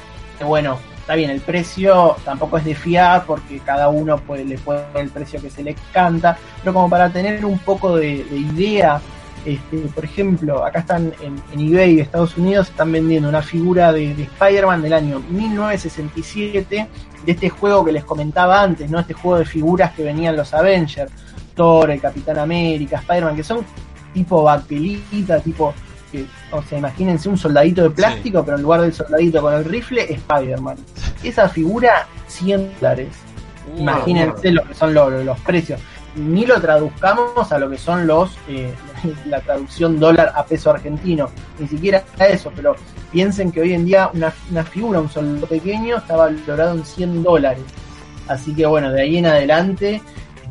[0.44, 4.82] bueno, está bien, el precio tampoco es de fiar porque cada uno puede, le puede
[4.84, 8.36] poner el precio que se le canta, pero como para tener un poco de, de
[8.36, 9.00] idea
[9.46, 14.12] este, por ejemplo, acá están en, en eBay Estados Unidos, están vendiendo una figura de,
[14.12, 16.88] de Spider-Man del año 1967,
[17.24, 18.98] de este juego que les comentaba antes, ¿no?
[18.98, 21.12] Este juego de figuras que venían los Avengers,
[21.56, 23.64] Thor, el Capitán América, Spider-Man, que son
[24.14, 25.74] tipo baquelita, tipo,
[26.12, 29.64] que, o sea, imagínense un soldadito de plástico, pero en lugar del soldadito con el
[29.64, 30.76] rifle, Spider-Man.
[31.24, 33.08] Esa figura, 100 dólares.
[33.76, 35.80] Imagínense lo que son lo- lo- los precios.
[36.14, 38.72] Ni lo traduzcamos a lo que son los eh,
[39.26, 42.74] la traducción dólar a peso argentino, ni siquiera a eso, pero
[43.12, 47.22] piensen que hoy en día una, una figura, un soldado pequeño, está valorado en 100
[47.22, 47.64] dólares.
[48.28, 50.00] Así que bueno, de ahí en adelante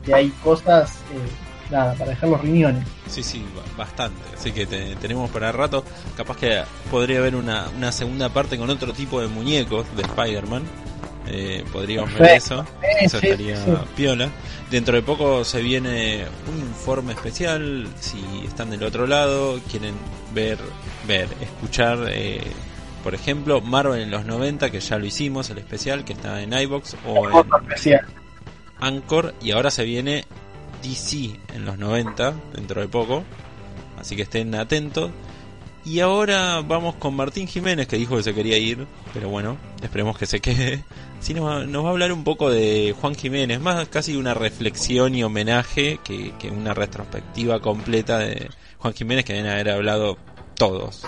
[0.06, 2.86] este, hay cosas, eh, nada, para dejar los riñones.
[3.08, 4.22] Sí, sí, ba- bastante.
[4.36, 5.84] Así que te- tenemos para rato.
[6.15, 10.63] Capaz que podría haber una, una segunda parte con otro tipo de muñecos de Spider-Man.
[11.28, 12.63] Eh, podríamos ver eso.
[13.02, 13.72] Eso sí, estaría sí.
[13.96, 14.30] piola.
[14.70, 17.88] Dentro de poco se viene un informe especial.
[18.00, 19.96] Si están del otro lado, quieren
[20.36, 20.60] ver,
[21.08, 22.41] ver, escuchar, eh,
[23.04, 26.54] por ejemplo, Marvel en los 90, que ya lo hicimos, el especial, que está en
[26.54, 28.06] iBox o en especial.
[28.80, 29.34] Anchor.
[29.42, 30.26] Y ahora se viene
[30.84, 33.24] DC en los 90, dentro de poco.
[34.00, 35.12] Así que estén atentos.
[35.86, 40.18] Y ahora vamos con Martín Jiménez, que dijo que se quería ir, pero bueno, esperemos
[40.18, 40.84] que se quede.
[41.20, 44.34] Sí, nos va, nos va a hablar un poco de Juan Jiménez, más casi una
[44.34, 50.18] reflexión y homenaje que, que una retrospectiva completa de Juan Jiménez, que deben haber hablado
[50.56, 51.04] todos.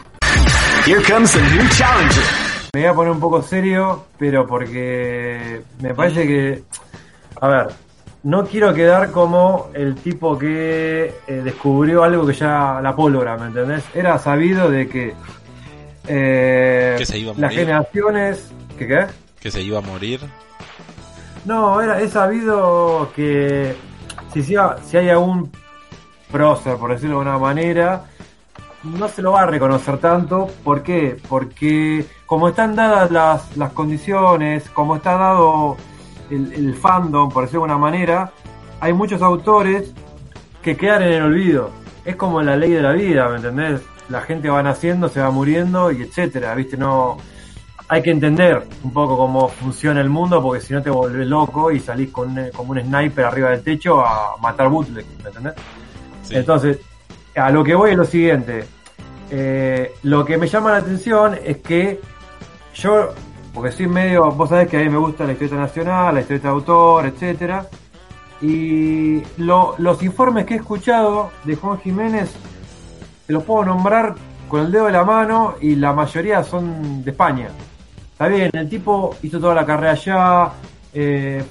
[0.86, 2.24] Here comes a new challenger.
[2.74, 6.64] Me voy a poner un poco serio, pero porque me parece que.
[7.42, 7.68] A ver,
[8.24, 12.80] no quiero quedar como el tipo que eh, descubrió algo que ya.
[12.82, 13.84] La pólvora, ¿me entendés?
[13.94, 15.14] Era sabido de que.
[16.08, 17.60] eh, Que se iba a las morir.
[17.60, 18.52] generaciones.
[18.78, 19.06] ¿Qué qué?
[19.40, 20.22] Que se iba a morir.
[21.46, 23.76] No, era, es sabido que
[24.34, 25.52] si, si, ha- si hay algún
[26.32, 28.04] prócer, por decirlo de alguna manera,
[28.84, 30.48] no se lo va a reconocer tanto.
[30.64, 31.18] ¿Por qué?
[31.30, 35.78] Porque como están dadas las, las condiciones, como está dado
[36.30, 38.32] el, el fandom, por decirlo de alguna manera,
[38.80, 39.94] hay muchos autores
[40.62, 41.72] que quedan en el olvido.
[42.06, 43.82] Es como la ley de la vida, ¿me entendés?
[44.10, 46.78] La gente va naciendo, se va muriendo y etcétera, ¿viste?
[46.78, 47.18] No
[47.90, 51.72] hay que entender un poco cómo funciona el mundo porque si no te volvés loco
[51.72, 55.54] y salís con, un- como un sniper arriba del techo a matar bootleg, ¿me entendés?
[56.24, 56.36] Sí.
[56.36, 56.80] Entonces,
[57.36, 58.66] a lo que voy es lo siguiente.
[59.30, 62.00] Eh, lo que me llama la atención es que
[62.74, 63.10] yo,
[63.58, 66.50] porque soy medio, vos sabés que a mí me gusta la historieta nacional, la historieta
[66.50, 67.66] de autor, etcétera.
[68.40, 72.30] Y lo- los informes que he escuchado de Juan Jiménez,
[73.26, 74.14] te los puedo nombrar
[74.48, 77.48] con el dedo de la mano y la mayoría son de España.
[78.12, 80.52] Está bien, el tipo hizo toda la carrera allá,
[80.94, 81.44] eh,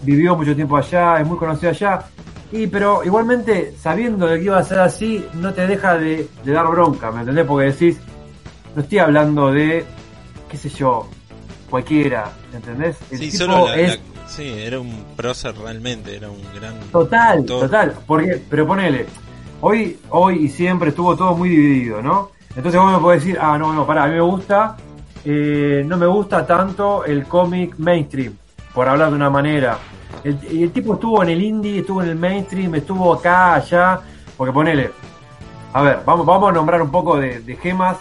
[0.00, 2.02] vivió mucho tiempo allá, es muy conocido allá.
[2.50, 6.52] Y pero igualmente, sabiendo de que iba a ser así, no te deja de, de
[6.52, 7.44] dar bronca, ¿me entendés?
[7.46, 8.00] Porque decís,
[8.74, 9.84] no estoy hablando de,
[10.50, 11.08] qué sé yo,
[11.72, 12.96] cualquiera, ¿entendés?
[13.10, 16.78] El Sí, tipo solo la- es la- sí, era un prócer realmente, era un gran...
[16.92, 17.94] Total, total.
[18.06, 19.06] Porque, pero ponele,
[19.62, 22.30] hoy, hoy y siempre estuvo todo muy dividido, ¿no?
[22.54, 24.76] Entonces vos me podés decir, ah, no, no, pará, a mí me gusta,
[25.24, 28.36] eh, no me gusta tanto el cómic mainstream,
[28.74, 29.78] por hablar de una manera.
[30.24, 33.98] El tipo estuvo en el indie, estuvo en el mainstream, estuvo acá, allá,
[34.36, 34.90] porque ponele,
[35.72, 37.96] a ver, vamos, vamos a nombrar un poco de, de gemas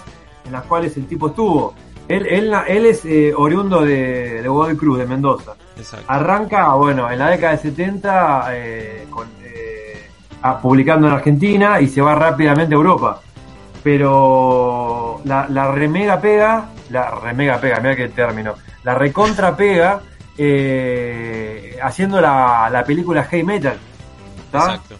[0.46, 1.74] en las cuales el tipo estuvo.
[2.12, 5.54] Él, él, él es eh, oriundo de, de Godoy Cruz, de Mendoza.
[5.78, 6.06] Exacto.
[6.08, 10.10] Arranca, bueno, en la década de 70 eh, con, eh,
[10.42, 13.22] ah, publicando en Argentina y se va rápidamente a Europa.
[13.84, 20.02] Pero la, la remega pega, la remega pega, mira qué término, la recontra pega
[21.82, 23.78] haciendo la, la película Hey Metal.
[24.52, 24.76] ¿tá?
[24.76, 25.00] Exacto.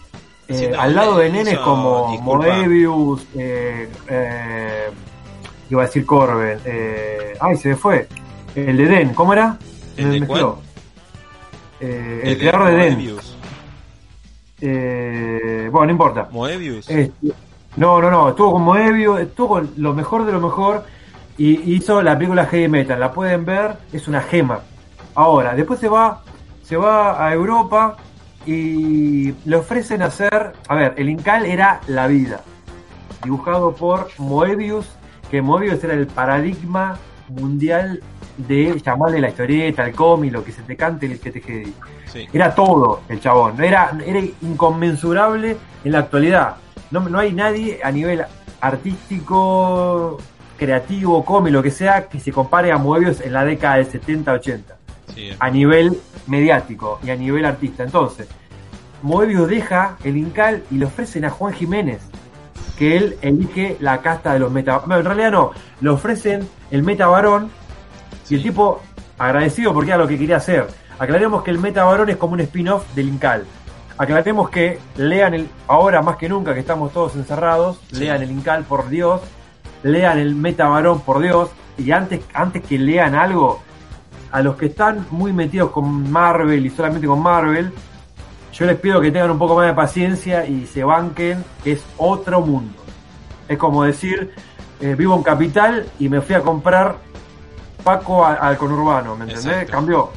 [0.78, 2.18] Al lado de nenes como.
[2.22, 3.90] Moebius, eh,
[5.72, 8.08] iba a decir Corben, eh, ay se me fue,
[8.56, 9.58] el de Den, ¿cómo era?
[9.98, 10.56] ¿El de cuál?
[11.80, 12.94] Eh, el, creador de Den.
[12.94, 13.38] Moebius.
[14.60, 16.30] Eh, bueno, no importa.
[16.32, 16.90] Moebius.
[16.90, 17.34] Este,
[17.78, 20.84] no, no, no, estuvo con Moebius, estuvo con lo mejor de lo mejor
[21.38, 24.60] y hizo la película Heavy Metal, la pueden ver, es una gema.
[25.16, 26.22] Ahora, después se va,
[26.64, 27.98] se va a Europa
[28.46, 32.42] y le ofrecen hacer, a ver, el Incal era la vida,
[33.24, 34.86] dibujado por Moebius,
[35.32, 38.04] que Moebius era el paradigma mundial
[38.38, 41.42] de llamarle la historieta, el cómic, lo que se te cante, el que te.
[42.12, 42.28] Sí.
[42.34, 46.58] Era todo el chabón, era, era inconmensurable en la actualidad.
[46.92, 48.26] No, no hay nadie a nivel
[48.60, 50.18] artístico,
[50.58, 54.60] creativo, cómic, lo que sea, que se compare a Moebius en la década del 70-80,
[55.16, 57.84] Sí, a nivel mediático y a nivel artista.
[57.84, 58.28] Entonces,
[59.02, 62.02] Moebius deja el Incal y le ofrecen a Juan Jiménez,
[62.82, 64.80] que él elige la casta de los meta...
[64.80, 67.52] Bueno, en realidad no, le ofrecen el meta varón
[68.28, 68.82] y el tipo
[69.20, 70.66] agradecido porque era lo que quería hacer.
[70.98, 73.46] Aclaremos que el Meta Varón es como un spin-off del Incal.
[74.00, 78.64] Aclaremos que lean el, ahora más que nunca que estamos todos encerrados, lean el Incal
[78.64, 79.22] por Dios,
[79.84, 83.62] lean el Meta Varón por Dios, y antes, antes que lean algo,
[84.32, 87.72] a los que están muy metidos con Marvel y solamente con Marvel,
[88.54, 91.82] yo les pido que tengan un poco más de paciencia y se banquen, que es
[91.98, 92.74] otro mundo.
[93.48, 94.34] Es como decir,
[94.80, 96.98] eh, vivo en Capital y me fui a comprar
[97.84, 99.46] Paco al conurbano, ¿me entendés?
[99.48, 99.72] Exacto.
[99.72, 100.10] Cambió.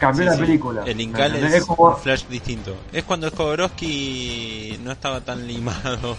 [0.00, 0.40] Cambió Sí, la sí.
[0.40, 0.82] película.
[0.84, 2.74] El ¿me Incal es como- un flash distinto.
[2.92, 6.16] Es cuando Jodorowsky no estaba tan limado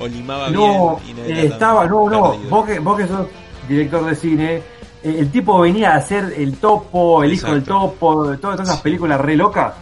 [0.00, 3.06] o limaba No, bien y no eh, tan estaba, no, no, vos que, vos que
[3.06, 3.26] sos
[3.68, 4.62] director de cine, eh,
[5.04, 9.20] el tipo venía a hacer el topo, el hijo del topo, todas, todas esas películas
[9.20, 9.74] re locas,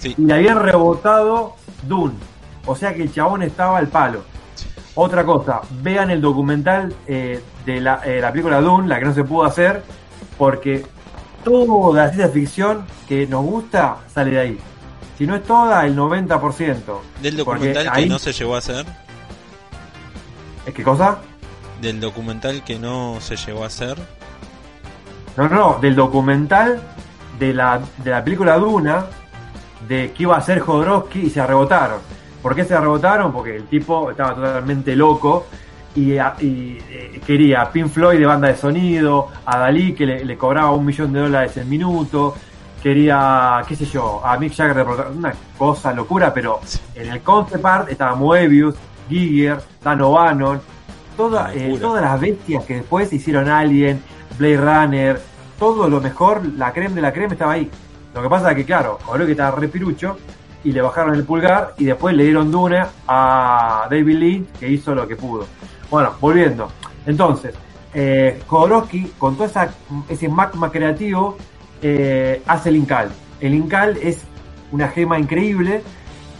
[0.00, 2.14] Sí, y le habían rebotado Dune.
[2.66, 4.22] O sea que el chabón estaba al palo.
[4.96, 9.14] Otra cosa, vean el documental eh, de la, eh, la película Dune, la que no
[9.14, 9.82] se pudo hacer,
[10.36, 10.84] porque
[11.44, 14.58] toda la ciencia ficción que nos gusta sale de ahí.
[15.16, 17.00] Si no es toda, el 90%.
[17.22, 18.84] del documental ahí- que no se llegó a hacer.
[20.66, 21.18] ¿Es qué cosa?
[21.80, 23.96] Del documental que no se llegó a hacer.
[25.36, 26.80] No, no, no, del documental
[27.38, 29.06] de la, de la película Duna,
[29.88, 31.98] de que iba a ser Jodorowsky y se rebotaron.
[32.42, 33.32] ¿Por qué se rebotaron?
[33.32, 35.46] Porque el tipo estaba totalmente loco
[35.94, 40.06] y, a- y, eh, quería a Pink Floyd de banda de sonido, a Dalí que
[40.06, 42.34] le, le cobraba un millón de dólares el minuto,
[42.82, 46.60] quería, qué sé yo, a Mick Jagger de una cosa locura, pero
[46.94, 48.74] en el concept art estaba Moebius,
[49.08, 50.60] Giger, Dan O'Bannon,
[51.16, 54.02] toda, eh, todas las bestias que después hicieron Alien,
[54.38, 55.20] Blade Runner,
[55.58, 57.70] todo lo mejor, la creme de la creme estaba ahí.
[58.14, 60.16] Lo que pasa es que, claro, que estaba re pirucho,
[60.64, 64.94] y le bajaron el pulgar y después le dieron Dune a David Lynch que hizo
[64.94, 65.46] lo que pudo.
[65.90, 66.70] Bueno, volviendo.
[67.06, 67.54] Entonces,
[67.94, 69.70] eh, Jodorowsky, con todo esa,
[70.08, 71.36] ese magma creativo,
[71.82, 73.10] eh, hace el Incal.
[73.40, 74.22] El Incal es
[74.70, 75.82] una gema increíble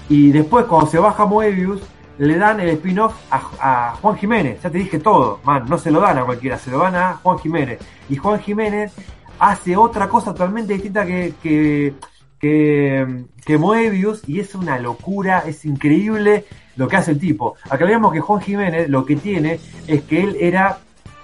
[0.08, 1.80] y después cuando se baja Moebius
[2.18, 4.60] le dan el spin-off a, a Juan Jiménez.
[4.62, 7.14] Ya te dije todo, man, no se lo dan a cualquiera, se lo dan a
[7.22, 7.78] Juan Jiménez.
[8.10, 8.92] Y Juan Jiménez
[9.40, 11.94] hace otra cosa totalmente distinta que, que,
[12.38, 16.44] que, que Moebius y es una locura, es increíble
[16.76, 17.56] lo que hace el tipo.
[17.68, 20.78] Aclaremos que Juan Jiménez lo que tiene es que él era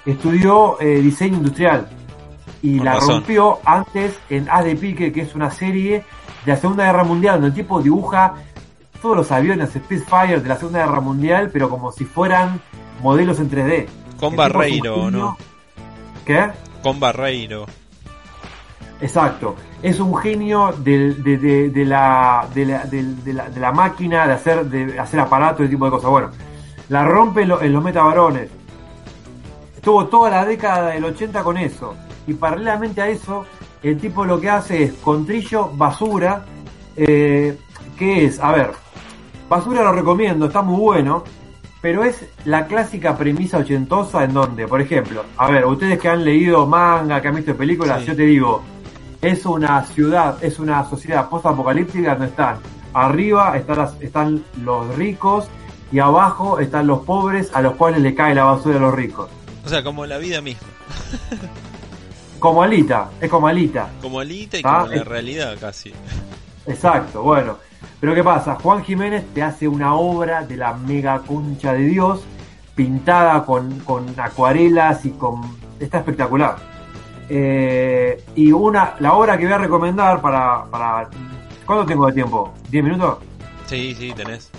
[0.04, 1.88] estudió eh, diseño industrial
[2.62, 3.16] y la razón.
[3.16, 6.04] rompió antes en Haz de Pique, que es una serie
[6.44, 8.34] de la Segunda Guerra Mundial, donde el tipo dibuja
[9.02, 12.60] todos los aviones Spitfire de la Segunda Guerra Mundial, pero como si fueran
[13.02, 13.86] modelos en 3D.
[14.18, 15.10] Con El Barreiro.
[15.10, 15.36] ¿no?
[16.24, 16.48] ¿Qué?
[16.82, 17.66] Con Barreiro.
[19.00, 19.56] Exacto.
[19.82, 24.26] Es un genio del- de, de- de la, de, la, de la- de la máquina,
[24.26, 26.10] de hacer, de hacer aparatos, ese tipo de cosas.
[26.10, 26.30] Bueno,
[26.88, 28.48] la rompe en, lo- en los metabarones.
[29.76, 31.94] Estuvo toda la década del 80 con eso.
[32.26, 33.44] Y paralelamente a eso,
[33.82, 36.44] el tipo lo que hace es contrillo, basura.
[36.96, 37.56] Eh,
[37.98, 38.40] ¿Qué es?
[38.40, 38.70] A ver,
[39.48, 41.22] basura lo recomiendo, está muy bueno.
[41.82, 46.24] Pero es la clásica premisa ochentosa en donde, por ejemplo, a ver, ustedes que han
[46.24, 48.06] leído manga, que han visto películas, Sí.
[48.06, 48.62] yo te digo,
[49.22, 52.56] es una ciudad, es una sociedad post-apocalíptica donde están
[52.94, 55.46] arriba están, las- están los ricos
[55.92, 59.28] y abajo están los pobres a los cuales le cae la basura a los ricos.
[59.64, 60.66] O sea, como la vida misma.
[62.38, 63.88] Como Alita, es como Alita.
[64.00, 65.92] Como Alita y Ah, como la realidad casi.
[66.66, 67.56] Exacto, bueno.
[68.00, 68.56] Pero ¿qué pasa?
[68.56, 72.20] Juan Jiménez te hace una obra de la mega concha de Dios,
[72.74, 75.40] pintada con, con acuarelas y con...
[75.80, 76.56] Está espectacular.
[77.28, 80.64] Eh, y una, la obra que voy a recomendar para...
[80.64, 81.08] para
[81.64, 82.52] ¿Cuánto tengo de tiempo?
[82.70, 83.18] ¿10 minutos?
[83.66, 84.50] Sí, sí, tenés.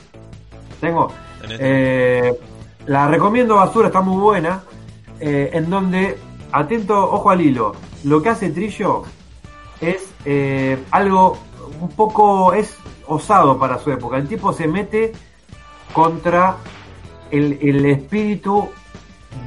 [0.82, 1.12] ¿Tengo?
[1.42, 1.58] tenés.
[1.62, 2.40] Eh,
[2.88, 4.64] la recomiendo Basura, está muy buena.
[5.20, 6.18] eh, en donde,
[6.52, 9.04] atento, ojo al hilo, lo que hace Trillo
[9.82, 11.38] es eh, algo
[11.80, 12.76] un poco, es
[13.08, 14.18] osado para su época.
[14.18, 15.14] El tipo se mete
[15.94, 16.58] contra
[17.32, 18.70] el, el espíritu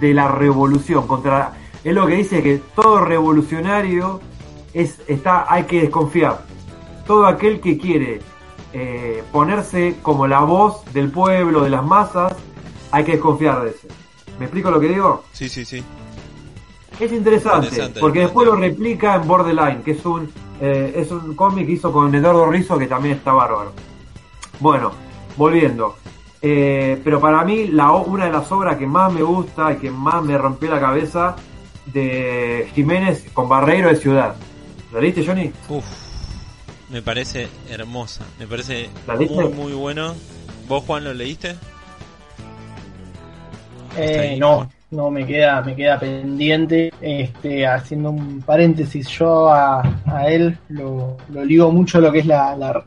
[0.00, 1.52] de la revolución, contra,
[1.84, 4.20] es lo que dice que todo revolucionario
[4.74, 6.44] es, está, hay que desconfiar.
[7.06, 8.20] Todo aquel que quiere
[8.72, 12.34] eh, ponerse como la voz del pueblo, de las masas,
[12.90, 13.88] hay que desconfiar de ese.
[14.38, 15.24] ¿Me explico lo que digo?
[15.32, 15.82] Sí, sí, sí.
[16.98, 18.20] Es interesante, Interesante, porque interesante.
[18.20, 22.14] después lo replica en Borderline, que es un eh, es un cómic que hizo con
[22.14, 23.72] Eduardo Rizzo que también está bárbaro.
[24.58, 24.92] Bueno,
[25.36, 25.96] volviendo.
[26.42, 29.90] Eh, pero para mí la, una de las obras que más me gusta y que
[29.90, 31.36] más me rompió la cabeza
[31.92, 34.34] de Jiménez con Barreiro de Ciudad.
[34.92, 35.52] ¿La leíste, Johnny?
[35.68, 35.84] Uf.
[36.90, 38.24] Me parece hermosa.
[38.38, 40.14] Me parece muy, muy bueno.
[40.68, 41.54] ¿Vos, Juan, lo leíste?
[43.96, 46.92] Eh, no, no me queda, me queda pendiente.
[47.00, 52.26] Este, haciendo un paréntesis, yo a, a él lo, lo ligo mucho lo que es
[52.26, 52.84] la, la-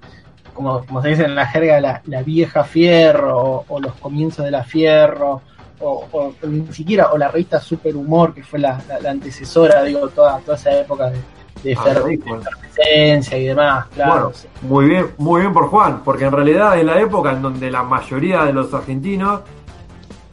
[0.54, 4.46] como, como se dice en la jerga, la, la vieja fierro, o, o los comienzos
[4.46, 5.42] de la fierro,
[5.84, 9.84] o, o ni siquiera, o la revista Super Humor, que fue la, la- la antecesora,
[9.84, 11.18] digo, toda, toda esa época de,
[11.64, 14.12] de Ah, de efervescencia y demás, claro.
[14.14, 14.32] Bueno,
[14.64, 17.84] muy bien, muy bien por Juan, porque en realidad es la época en donde la
[17.84, 19.42] mayoría de los argentinos,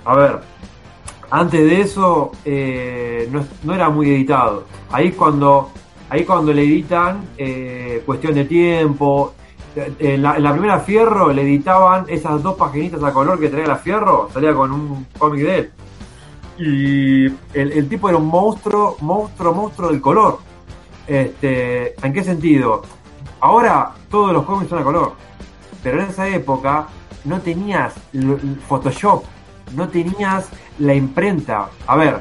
[0.04, 0.38] a ver,
[1.30, 4.64] antes de eso eh, no, no era muy editado.
[4.90, 5.70] Ahí cuando,
[6.08, 9.34] ahí cuando le editan, eh, cuestión de tiempo.
[9.76, 13.76] Eh, En la, primera Fierro le editaban esas dos paginitas a color que traía la
[13.76, 15.70] Fierro, salía con un cómic de él.
[16.58, 17.24] Y
[17.58, 20.38] el, el tipo era un monstruo, monstruo, monstruo del color.
[21.06, 22.82] Este, ¿En qué sentido?
[23.40, 25.14] Ahora todos los cómics son a color,
[25.82, 26.86] pero en esa época
[27.24, 27.94] no tenías
[28.68, 29.24] Photoshop,
[29.74, 30.48] no tenías
[30.78, 31.68] la imprenta.
[31.86, 32.20] A ver,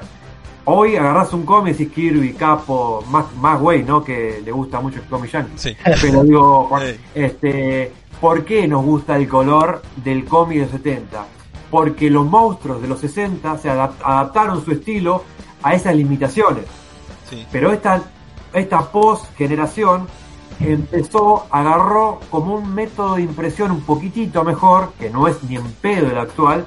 [0.71, 4.03] hoy agarras un cómic y Kirby, Capo, más, más güey, ¿no?
[4.03, 5.53] Que le gusta mucho el cómic yankee.
[5.57, 5.75] Sí.
[6.01, 6.95] Pero digo, Juan, Sí.
[7.15, 7.91] este,
[8.21, 11.25] ¿por qué nos gusta el color del cómic de los 70?
[11.71, 15.23] Porque los monstruos de los 60 se adap- adaptaron su estilo
[15.63, 16.65] a esas limitaciones.
[17.29, 17.45] Sí.
[17.51, 18.01] Pero esta,
[18.53, 20.07] esta post generación
[20.59, 25.71] empezó, agarró como un método de impresión un poquitito mejor, que no es ni en
[25.81, 26.65] pedo el actual,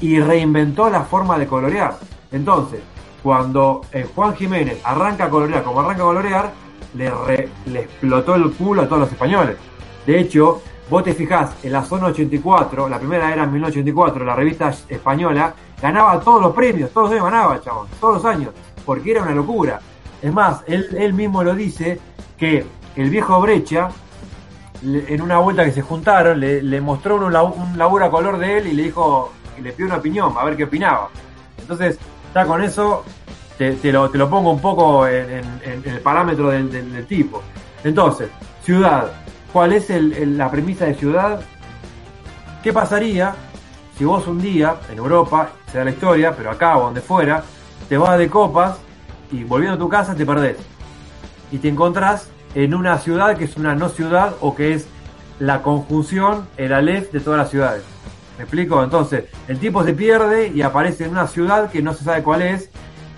[0.00, 1.98] y reinventó la forma de colorear.
[2.32, 2.80] Entonces,
[3.22, 6.52] cuando eh, Juan Jiménez arranca a colorear como arranca a colorear,
[6.94, 9.56] le, re- le explotó el culo a todos los españoles.
[10.06, 10.60] De hecho,
[10.90, 15.54] vos te fijás, en la zona 84, la primera era en 1984, la revista española,
[15.80, 18.50] ganaba todos los premios, todos los años ganaba, chabón, todos los años,
[18.84, 19.80] porque era una locura.
[20.20, 21.98] Es más, él, mismo lo dice,
[22.36, 22.66] que
[22.96, 23.88] el viejo Brecha
[24.84, 28.66] en una vuelta que se juntaron, le, mostró un, un laburo a color de él
[28.66, 31.08] y le dijo, y le pidió una opinión, a ver qué opinaba.
[31.58, 31.98] Entonces,
[32.34, 33.04] ya con eso
[33.58, 37.42] te, lo, te lo pongo un poco en, el parámetro del, tipo.
[37.84, 38.28] Entonces,
[38.64, 39.12] ciudad.
[39.52, 41.40] ¿Cuál es la premisa de ciudad?
[42.62, 43.34] ¿Qué pasaría
[43.98, 47.42] si vos un día, en Europa, se da la historia, pero acá o donde fuera,
[47.88, 48.78] te vas de copas
[49.30, 50.56] y volviendo a tu casa te perdés?
[51.50, 54.86] Y te encontrás en una ciudad que es una no ciudad o que es
[55.38, 57.91] la conjunción, el alef de todas las ciudades.
[58.42, 58.82] ¿Me explico?
[58.82, 62.42] Entonces, el tipo se pierde y aparece en una ciudad que no se sabe cuál
[62.42, 62.70] es,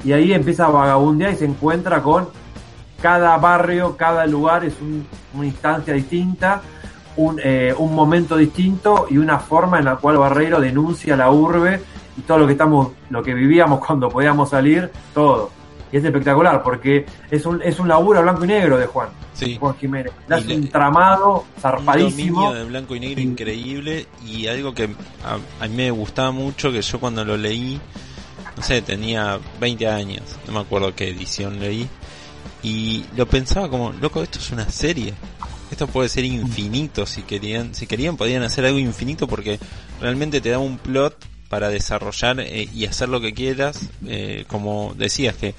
[0.05, 2.29] y ahí empieza a vagabundear y se encuentra con
[3.01, 6.61] cada barrio, cada lugar es un- una instancia distinta,
[7.17, 11.81] un, eh, un momento distinto y una forma en la cual Barreiro denuncia la urbe
[12.19, 15.49] y todo lo que estamos, lo que vivíamos cuando podíamos salir, todo.
[15.95, 19.11] Y es espectacular porque es un, es un laburo a blanco y negro de Juan,
[19.33, 19.57] Sí.
[19.61, 20.13] Juan Jiménez.
[20.27, 22.41] Le hace un tramado Un zarpadísimo.
[22.41, 24.89] dominio de blanco y negro increíble y algo que
[25.25, 27.81] a, a mí me gustaba mucho que yo cuando lo leí,
[28.57, 31.89] no sé, tenía 20 años, no me acuerdo qué edición leí,
[32.65, 35.15] y lo pensaba como, loco, esto es una serie.
[35.71, 39.61] Esto puede ser infinito si querían, si querían podían hacer algo infinito porque
[40.01, 41.17] realmente te da un plot
[41.49, 45.55] para desarrollar eh, y hacer lo que quieras, eh, como decías que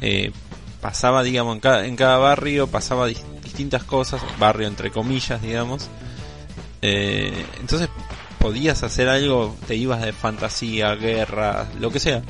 [0.00, 0.32] eh,
[0.80, 5.88] pasaba, digamos, en cada, en cada barrio pasaba dis- distintas cosas, barrio entre comillas, digamos.
[6.82, 7.88] Eh, entonces
[8.38, 12.22] podías hacer algo, te ibas de fantasía, guerra, lo que sea.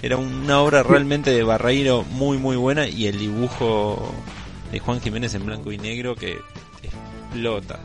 [0.00, 4.12] Era una obra realmente de Barreiro muy muy buena y el dibujo
[4.72, 6.40] de Juan Jiménez en blanco y negro que
[6.82, 7.78] explota.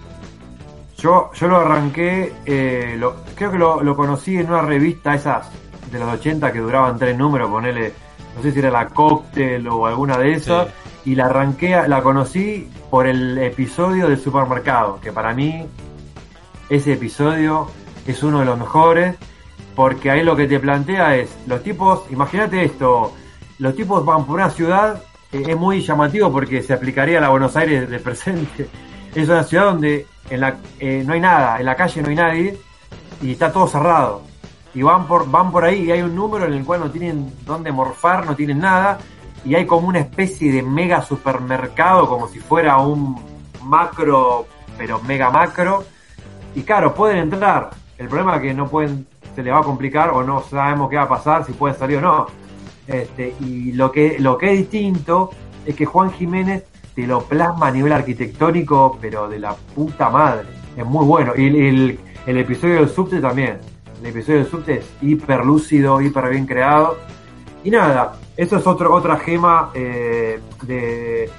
[0.98, 5.48] Yo, yo lo arranqué, eh, lo- creo que lo, lo conocí en una revista esas
[5.92, 7.94] de los 80 que duraban tres números, ponele,
[8.38, 10.68] no sé si era la Cocktail o alguna de esas,
[11.06, 15.66] y la arranqué, la conocí por el episodio del supermercado, que para mí
[16.70, 17.68] ese episodio
[18.06, 19.16] es uno de los mejores,
[19.76, 23.14] porque ahí lo que te plantea es, los tipos, imagínate esto,
[23.58, 27.30] los tipos van por una ciudad, eh, es muy llamativo porque se aplicaría a la
[27.30, 28.70] Buenos Aires del presente,
[29.16, 32.16] es una ciudad donde en la, eh, no hay nada, en la calle no hay
[32.16, 32.58] nadie
[33.20, 34.27] y está todo cerrado.
[34.74, 37.34] Y van por, van por ahí y hay un número en el cual no tienen
[37.46, 39.00] dónde morfar, no tienen nada
[39.48, 43.18] y hay como una especie de mega supermercado como si fuera un
[43.64, 44.46] macro,
[44.78, 45.86] pero mega macro.
[46.54, 47.70] Y claro, pueden entrar.
[47.98, 50.98] El problema es que no pueden, se les va a complicar o no sabemos qué
[50.98, 52.28] va a pasar, si pueden salir o no.
[52.88, 55.32] Este, y lo que, lo que es distinto
[55.66, 60.48] es que Juan Jiménez te lo plasma a nivel arquitectónico, pero de la puta madre.
[60.76, 61.34] Es muy bueno.
[61.38, 63.60] Y el, el, el episodio del subte también.
[64.08, 66.98] El episodio del subte es hiper lúcido, hiper bien creado.
[67.62, 71.30] Y nada, eso es otro, otra gema eh, de,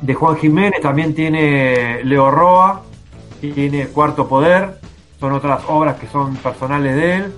[0.00, 0.80] de Juan Jiménez.
[0.80, 2.82] También tiene Leo Roa,
[3.40, 4.80] tiene Cuarto Poder.
[5.20, 7.32] Son otras obras que son personales de él.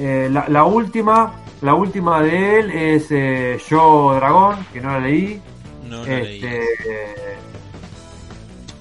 [0.00, 4.98] Eh, la, la última, la última de él es eh, Yo Dragón, que no la
[4.98, 5.40] leí.
[5.88, 6.44] No, no leí.
[6.44, 6.60] Este,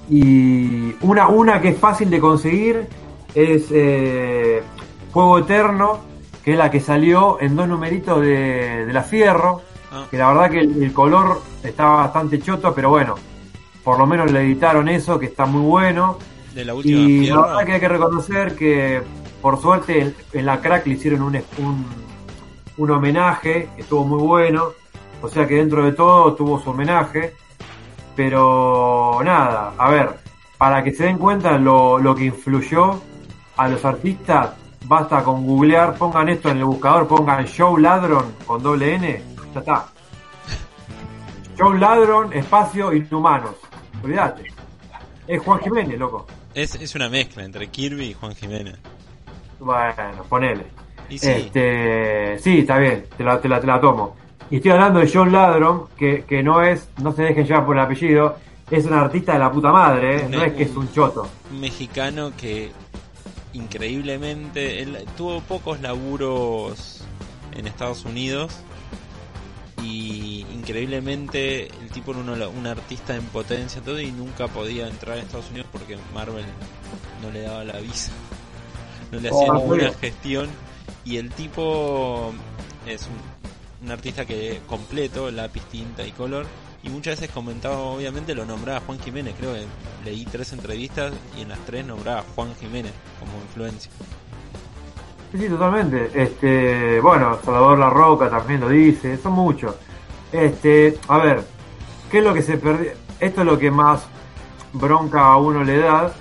[0.09, 2.87] y una, una que es fácil de conseguir
[3.33, 4.61] es eh,
[5.11, 5.99] Fuego Eterno,
[6.43, 9.61] que es la que salió en dos numeritos de, de la Fierro,
[9.93, 13.15] Ah, que la verdad que el, el color está bastante choto, pero bueno,
[13.83, 16.17] por lo menos le editaron eso, que está muy bueno.
[16.55, 19.01] de la última Y la verdad que hay que reconocer que
[19.41, 21.85] por suerte en, en la crack le hicieron un, un,
[22.77, 24.69] un homenaje, que estuvo muy bueno,
[25.21, 27.33] o sea que dentro de todo tuvo su homenaje,
[28.15, 30.19] pero nada, a ver,
[30.57, 33.01] para que se den cuenta lo, lo que influyó
[33.57, 34.51] a los artistas,
[34.91, 39.23] basta con googlear, pongan esto en el buscador, pongan Show Ladron con doble N,
[39.53, 39.85] ya está.
[41.57, 43.55] Show Ladron, espacio, inhumanos,
[44.03, 44.51] olvídate.
[45.25, 46.27] Es Juan Jiménez, loco.
[46.53, 48.79] Es, es una mezcla entre Kirby y Juan Jiménez.
[49.61, 50.65] Bueno, ponele.
[51.09, 54.17] Y sí, Este, sí, está bien, te la, te la, te la tomo.
[54.49, 57.77] Y estoy hablando de John Ladron, que, que no es, no se dejen llevar por
[57.77, 58.35] el apellido,
[58.69, 60.27] es un artista de la puta madre, ¿eh?
[60.29, 61.29] no es que es un choto.
[61.49, 62.71] un mexicano que
[63.53, 67.01] increíblemente él tuvo pocos laburos
[67.53, 68.53] en Estados Unidos
[69.83, 75.17] y increíblemente el tipo era uno- un artista en potencia todo y nunca podía entrar
[75.17, 76.45] a Estados Unidos porque Marvel
[77.21, 78.11] no le daba la visa
[79.11, 79.93] no le hacía Oh, ninguna bueno.
[79.99, 80.49] gestión
[81.03, 82.31] y el tipo
[82.87, 86.45] es un, un artista que completo lápiz tinta y color
[86.83, 89.65] y muchas veces comentaba obviamente lo nombraba Juan Jiménez creo que
[90.03, 93.91] leí tres entrevistas y en las tres nombraba Juan Jiménez como influencia
[95.31, 96.11] Sí, sí, totalmente.
[96.13, 99.75] Este, bueno, Salvador La Roca también lo dice, son muchos.
[100.31, 101.43] Este, a ver,
[102.11, 102.91] ¿qué es lo que se perdió?
[103.19, 104.03] Esto es lo que más
[104.73, 106.11] bronca a uno le da,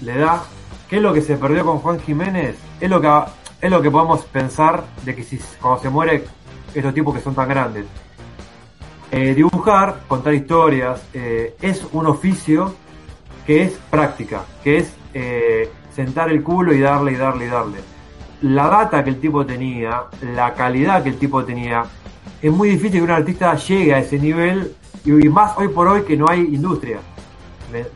[0.00, 0.42] le da,
[0.88, 2.56] ¿qué es lo que se perdió con Juan Jiménez?
[2.80, 3.08] Es lo que,
[3.60, 6.24] es lo que podemos pensar de que si cuando se muere
[6.74, 7.84] estos tipos que son tan grandes.
[9.16, 12.74] Eh, dibujar, contar historias, eh, es un oficio
[13.46, 17.78] que es práctica, que es eh, sentar el culo y darle y darle y darle.
[18.42, 20.02] La data que el tipo tenía,
[20.34, 21.86] la calidad que el tipo tenía,
[22.42, 24.74] es muy difícil que un artista llegue a ese nivel
[25.06, 26.98] y más hoy por hoy que no hay industria.
[27.72, 27.86] ¿Me,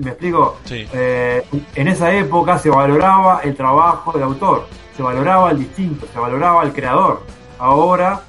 [0.00, 0.56] me explico?
[0.64, 0.86] Sí.
[0.94, 1.44] Eh,
[1.74, 4.66] en esa época se valoraba el trabajo del autor,
[4.96, 7.20] se valoraba el distinto, se valoraba el creador.
[7.58, 8.22] Ahora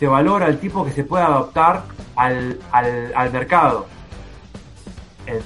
[0.00, 1.84] se valora el tipo que se puede adaptar
[2.16, 3.86] al, al, al mercado.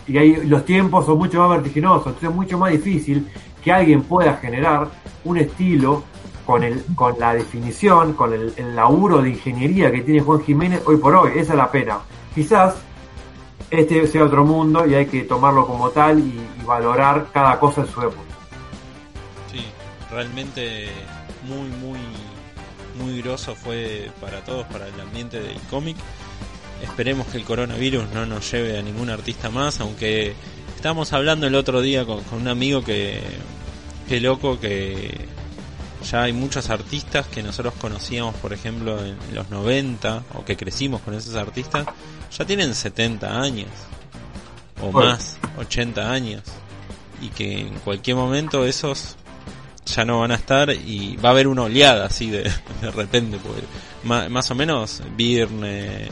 [0.07, 3.28] Y ahí los tiempos son mucho más vertiginosos, entonces es mucho más difícil
[3.62, 4.88] que alguien pueda generar
[5.24, 6.05] un estilo
[6.46, 10.82] con, el, con la definición, con el, el laburo de ingeniería que tiene Juan Jiménez
[10.86, 11.32] hoy por hoy.
[11.34, 11.98] Esa es la pena.
[12.32, 12.76] Quizás
[13.70, 17.80] este sea otro mundo y hay que tomarlo como tal y, y valorar cada cosa
[17.80, 18.20] en su época.
[19.50, 19.64] Sí,
[20.12, 20.88] realmente
[21.42, 21.98] muy, muy,
[22.97, 25.97] muy groso fue para todos, para el ambiente del cómic.
[26.82, 30.34] Esperemos que el coronavirus no nos lleve a ningún artista más, aunque
[30.76, 33.22] estábamos hablando el otro día con, con un amigo que,
[34.09, 35.26] que loco que
[36.05, 41.01] ya hay muchos artistas que nosotros conocíamos, por ejemplo, en los 90, o que crecimos
[41.01, 41.86] con esos artistas,
[42.36, 43.70] ya tienen 70 años,
[44.82, 45.11] o Bueno.
[45.11, 46.42] más, 80 años,
[47.22, 49.16] y que en cualquier momento esos
[49.87, 52.43] ya no van a estar y va a haber una oleada así de,
[52.80, 53.62] de repente, porque
[54.05, 56.09] ma- más o menos Birne,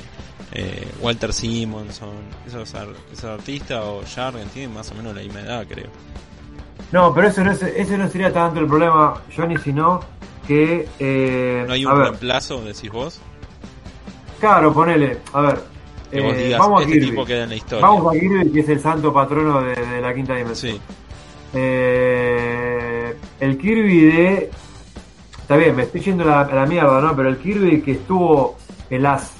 [0.52, 2.10] eh, Walter Simonson,
[2.46, 5.88] esos, ar- esos artistas o Jargen tienen más o menos la misma edad, creo.
[6.92, 10.00] No, pero eso no es, ese no sería tanto el problema, Johnny, sino
[10.46, 10.86] que...
[10.98, 13.18] eh, ¿No hay un reemplazo, decís vos?
[14.40, 15.60] Claro, ponele, a ver.
[16.10, 17.10] Que vos eh, vamos a este Kirby.
[17.10, 17.86] tipo queda en la historia.
[17.86, 20.74] Vamos a Kirby, que es el santo patrono de, de la quinta dimensión.
[20.76, 20.80] Sí,
[21.54, 22.71] Eh,
[23.42, 24.50] el Kirby de.
[25.40, 27.14] Está bien, me estoy yendo a la, la mierda, ¿no?
[27.16, 28.56] Pero el Kirby que estuvo
[28.88, 29.32] en las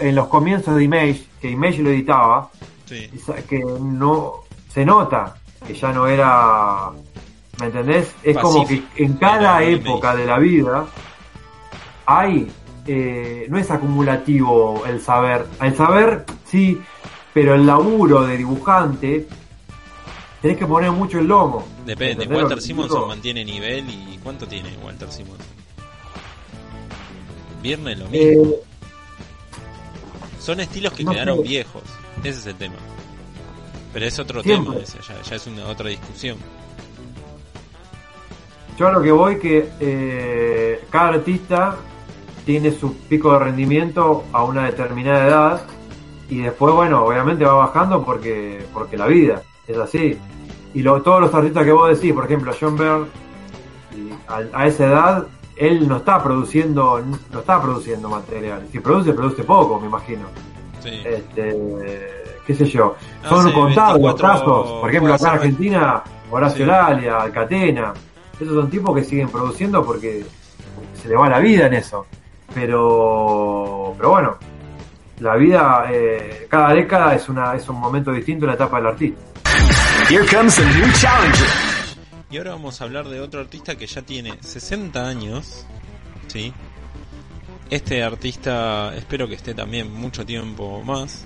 [0.00, 2.50] en los comienzos de Image, que Image lo editaba,
[2.84, 3.10] sí.
[3.48, 4.34] que no
[4.68, 5.34] se nota
[5.66, 6.90] que ya no era.
[7.60, 8.14] ¿Me entendés?
[8.22, 10.20] Es como que en cada época Image.
[10.22, 10.84] de la vida
[12.06, 12.50] hay.
[12.86, 15.46] eh, no es acumulativo el saber.
[15.62, 16.78] El saber, sí,
[17.32, 19.26] pero el laburo de dibujante
[20.44, 21.66] tenés que poner mucho el lomo.
[21.86, 25.46] Depende, ¿Entendés lo Walter Simonson mantiene nivel y ¿cuánto tiene Walter Simonson?
[27.62, 28.42] Viernes lo mismo.
[28.44, 28.60] Eh,
[30.38, 31.42] Son estilos que no quedaron sé.
[31.44, 31.82] viejos,
[32.22, 32.74] ese es el tema.
[33.94, 34.72] Pero es otro Siempre.
[34.72, 36.36] tema, ese, ya, ya es una otra discusión.
[38.78, 41.76] yo a lo que voy que eh, cada artista
[42.44, 45.62] tiene su pico de rendimiento a una determinada edad
[46.28, 50.18] y después, bueno, obviamente va bajando porque porque la vida es así.
[50.74, 53.06] Y lo- todos los artistas que vos decís, por ejemplo, John Byrne,
[54.28, 57.00] a, a esa edad, él no está produciendo
[57.32, 58.66] no está produciendo material.
[58.72, 60.24] Si produce, produce poco, me imagino.
[60.82, 61.00] Sí.
[61.04, 62.96] Este, qué sé yo.
[63.22, 64.80] Ah, Son sí, contados los 24 casos.
[64.80, 65.34] Por ejemplo, acá en.
[65.38, 66.70] Argentina, Horacio Sí.
[66.70, 67.92] Lalia, Alcatena.
[68.40, 70.24] Esos son tipos que siguen produciendo porque
[71.00, 72.04] se le va la vida en eso.
[72.52, 74.34] Pero, pero bueno,
[75.20, 78.86] la vida, eh, cada década es, una, es un momento distinto en la etapa del
[78.88, 79.20] artista.
[80.08, 81.46] Here comes a new challenger.
[82.30, 85.64] Y ahora vamos a hablar de otro artista que ya tiene 60 años,
[86.26, 86.52] ¿sí?
[87.70, 91.24] Este artista espero que esté también mucho tiempo más.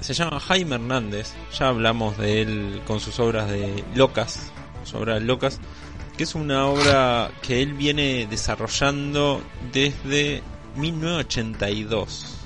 [0.00, 4.50] Se llama Jaime Hernández, ya hablamos de él con sus obras de Locas,
[4.84, 5.60] sus obras Locas,
[6.16, 10.42] que es una obra que él viene desarrollando desde
[10.76, 12.43] 1982.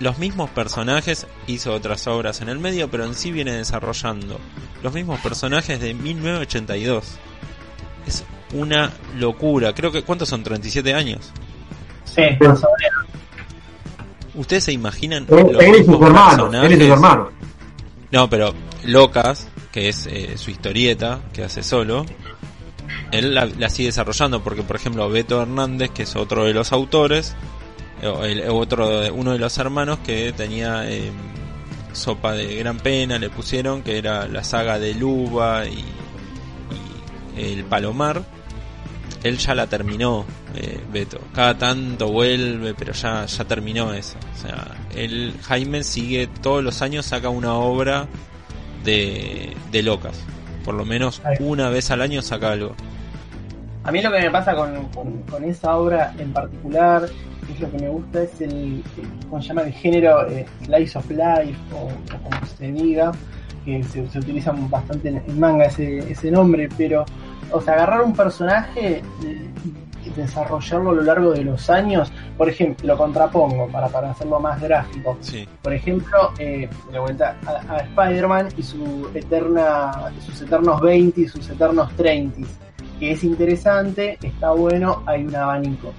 [0.00, 4.40] Los mismos personajes hizo otras obras en el medio, pero en sí viene desarrollando
[4.82, 7.16] los mismos personajes de 1982.
[8.06, 9.72] Es una locura.
[9.72, 10.42] Creo que ¿cuántos son?
[10.42, 11.32] 37 años.
[12.04, 13.04] Sí, más o menos.
[14.34, 16.80] ¿Ustedes se imaginan Él, los él y sus personajes?
[16.80, 17.28] hermanos.
[18.10, 18.52] No, pero
[18.84, 22.04] Locas, que es eh, su historieta que hace solo,
[23.12, 26.72] él la, la sigue desarrollando porque, por ejemplo, Beto Hernández, que es otro de los
[26.72, 27.38] autores, eh,
[28.02, 31.10] el- otro uno de los hermanos que tenía eh,
[31.92, 35.84] Sopa de Gran Pena, le pusieron, que era la saga de Luba y,
[37.40, 38.22] y El Palomar.
[39.22, 41.18] Él ya la terminó, eh, Beto.
[41.34, 44.16] Cada tanto vuelve, pero ya, ya terminó eso.
[44.34, 48.06] O sea, él, Jaime sigue todos los años, saca una obra
[48.84, 50.20] de, de locas.
[50.62, 52.74] Por lo menos una vez al año saca algo.
[53.82, 57.08] A mí lo que me pasa con, con- con esa obra en particular,
[57.60, 58.82] lo que me gusta, es el,
[59.28, 59.62] ¿cómo se llama?
[59.62, 63.12] El género eh, Slice of Life, o, o como se diga,
[63.64, 67.04] que se, se utiliza bastante en, en manga ese, ese nombre, pero,
[67.50, 69.50] o sea, agarrar un personaje eh,
[70.04, 74.38] y desarrollarlo a lo largo de los años, por ejemplo, lo contrapongo para, para hacerlo
[74.38, 75.16] más gráfico.
[75.20, 81.20] Sí, Por ejemplo, eh, de vuelta a, a Spider-Man y su eterna, sus eternos 20
[81.20, 82.46] y sus eternos 30,
[82.98, 85.92] que es interesante, está bueno, hay un abanico.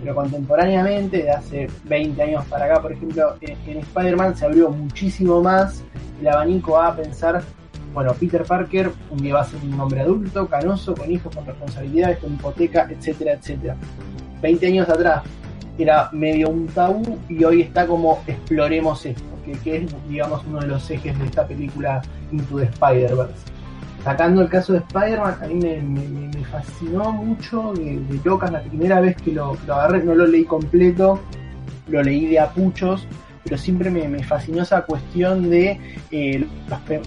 [0.00, 5.42] Pero contemporáneamente, de hace 20 años para acá, por ejemplo, en, Spider-Man se abrió muchísimo
[5.42, 5.82] más
[6.20, 7.42] el abanico a pensar,
[7.92, 11.46] bueno, Peter Parker un día va a ser un hombre adulto, canoso, con hijos, con
[11.46, 13.76] responsabilidades, con hipoteca, etcétera, etcétera.
[14.40, 15.22] 20 años atrás
[15.78, 19.22] era medio un tabú y hoy está como exploremos esto,
[19.64, 23.57] que es digamos uno de los ejes de esta película Into the Spider-Verse.
[24.04, 29.00] Sacando el caso de Spider-Man, a mí me, me- fascinó mucho de, locas la primera
[29.02, 31.20] vez que lo, agarré, no lo leí completo,
[31.88, 33.06] lo leí de apuchos,
[33.44, 35.78] pero siempre me, me fascinó esa cuestión de
[36.10, 36.46] eh,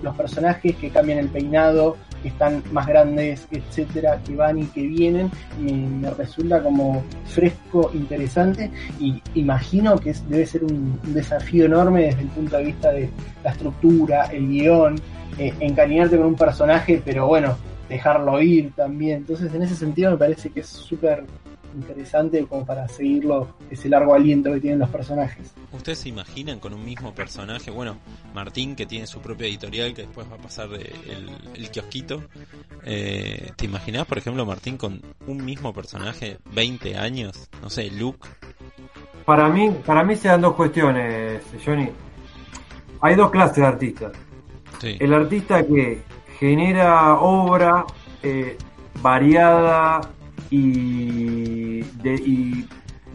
[0.04, 4.84] los personajes que cambian el peinado, que están más grandes, etcétera, que van y que
[4.86, 8.70] vienen, me, me resulta como fresco, interesante
[9.00, 12.92] y imagino que es- debe ser un, un desafío enorme desde el punto de vista
[12.92, 13.10] de
[13.44, 14.96] la estructura, el guion,
[15.38, 17.58] eh, encariñarte con un personaje, pero bueno,
[17.90, 19.18] dejarlo ir también.
[19.18, 21.26] Entonces, en ese sentido, me parece que es súper
[21.76, 25.54] interesante como para seguirlo, ese largo aliento que tienen los personajes.
[25.72, 27.72] ¿Ustedes se imaginan con un mismo personaje?
[27.72, 27.98] Bueno,
[28.34, 32.24] Martín, que tiene su propia editorial, que después va a pasar de el, el kiosquito.
[32.84, 37.50] Eh, ¿Te imaginas, por ejemplo, Martín con un mismo personaje, 20 años?
[37.62, 38.28] No sé, Luke.
[39.26, 41.90] Para mí, para mí se dan dos cuestiones, Johnny.
[43.02, 44.12] Hay dos clases de artistas.
[44.82, 46.02] Sí, El artista que
[46.40, 47.86] genera obra
[48.24, 48.58] eh,
[49.02, 50.02] variada
[50.50, 52.68] y, de- y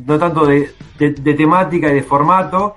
[0.07, 2.75] no tanto de, de- de temática y de formato,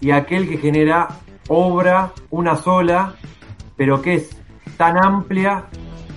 [0.00, 1.08] y aquel que genera
[1.48, 3.14] obra una sola,
[3.76, 4.30] pero que es
[4.76, 5.64] tan amplia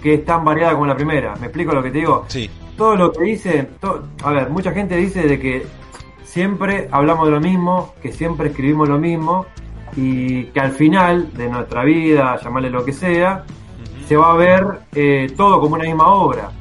[0.03, 1.35] que es tan variada como la primera.
[1.37, 2.25] ¿Me explico lo que te digo?
[2.27, 5.65] sí, todo lo que dice, to- a ver, mucha gente dice de que
[6.23, 9.45] siempre hablamos de lo mismo, que siempre escribimos lo mismo
[9.95, 13.43] y que al final de nuestra vida, llamarle lo que sea,
[14.07, 16.51] se va a ver eh, todo como una misma obra.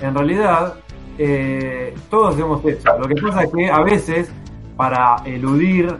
[0.00, 0.74] En realidad,
[1.18, 2.98] eh, todos hacemos eso.
[2.98, 4.32] Lo que pasa es que a veces,
[4.76, 5.96] para eludir,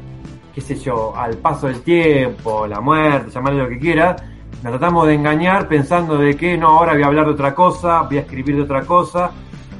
[0.55, 4.17] qué sé yo, al paso del tiempo, la muerte, llamarle lo que quiera,
[4.63, 8.03] nos tratamos de engañar pensando de que no, ahora voy a hablar de otra cosa,
[8.03, 9.31] voy a escribir de otra cosa,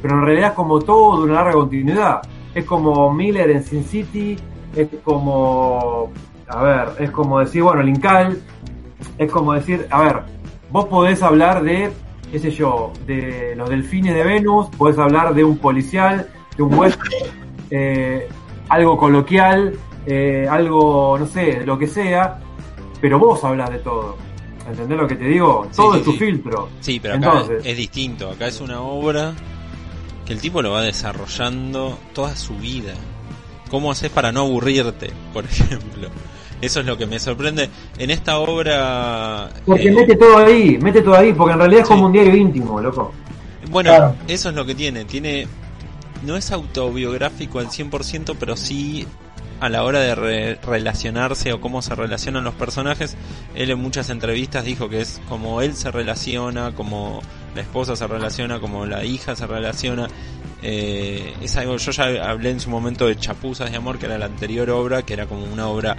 [0.03, 2.23] pero en realidad es como todo de una larga continuidad.
[2.55, 4.37] Es como Miller en Sin City,
[4.75, 6.11] es como,
[6.49, 8.41] a ver, es como decir, bueno, Linkal,
[9.19, 10.21] es como decir, a ver,
[10.71, 11.91] vos podés hablar de,
[12.31, 16.75] qué sé yo, de los delfines de Venus, podés hablar de un policial, de un
[16.75, 17.11] western,
[17.71, 18.29] eh,
[18.69, 19.75] algo coloquial,
[20.07, 22.39] eh, algo, no sé, lo que sea,
[23.01, 24.17] pero vos hablas de todo.
[24.69, 25.67] ¿Entendés lo que te digo?
[25.71, 26.19] Sí, todo sí, es tu sí.
[26.19, 26.69] filtro.
[26.81, 28.31] Sí, pero acá Entonces- es distinto.
[28.31, 29.33] Acá es una obra
[30.25, 32.93] que el tipo lo va desarrollando toda su vida.
[33.71, 36.09] ¿Cómo haces para no aburrirte, por ejemplo?
[36.61, 37.69] Eso es lo que me sorprende.
[37.99, 39.51] En esta obra...
[39.65, 41.93] Porque eh, mete todo ahí, mete todo ahí, porque en realidad es Sí.
[41.95, 43.13] como un diario íntimo, loco.
[43.71, 44.15] Bueno, Claro.
[44.29, 45.05] eso es lo que tiene.
[45.05, 45.47] Tiene
[46.25, 49.07] no es autobiográfico al 100%, pero sí
[49.61, 53.17] a la hora de re- relacionarse o cómo se relacionan los personajes.
[53.55, 57.21] Él en muchas entrevistas dijo que es como él se relaciona, como
[57.55, 60.09] la esposa se relaciona, como la hija se relaciona.
[60.63, 64.19] Eh, es algo, yo ya hablé en su momento de Chapuzas de Amor, que era
[64.19, 65.97] la anterior obra, que era como una obra,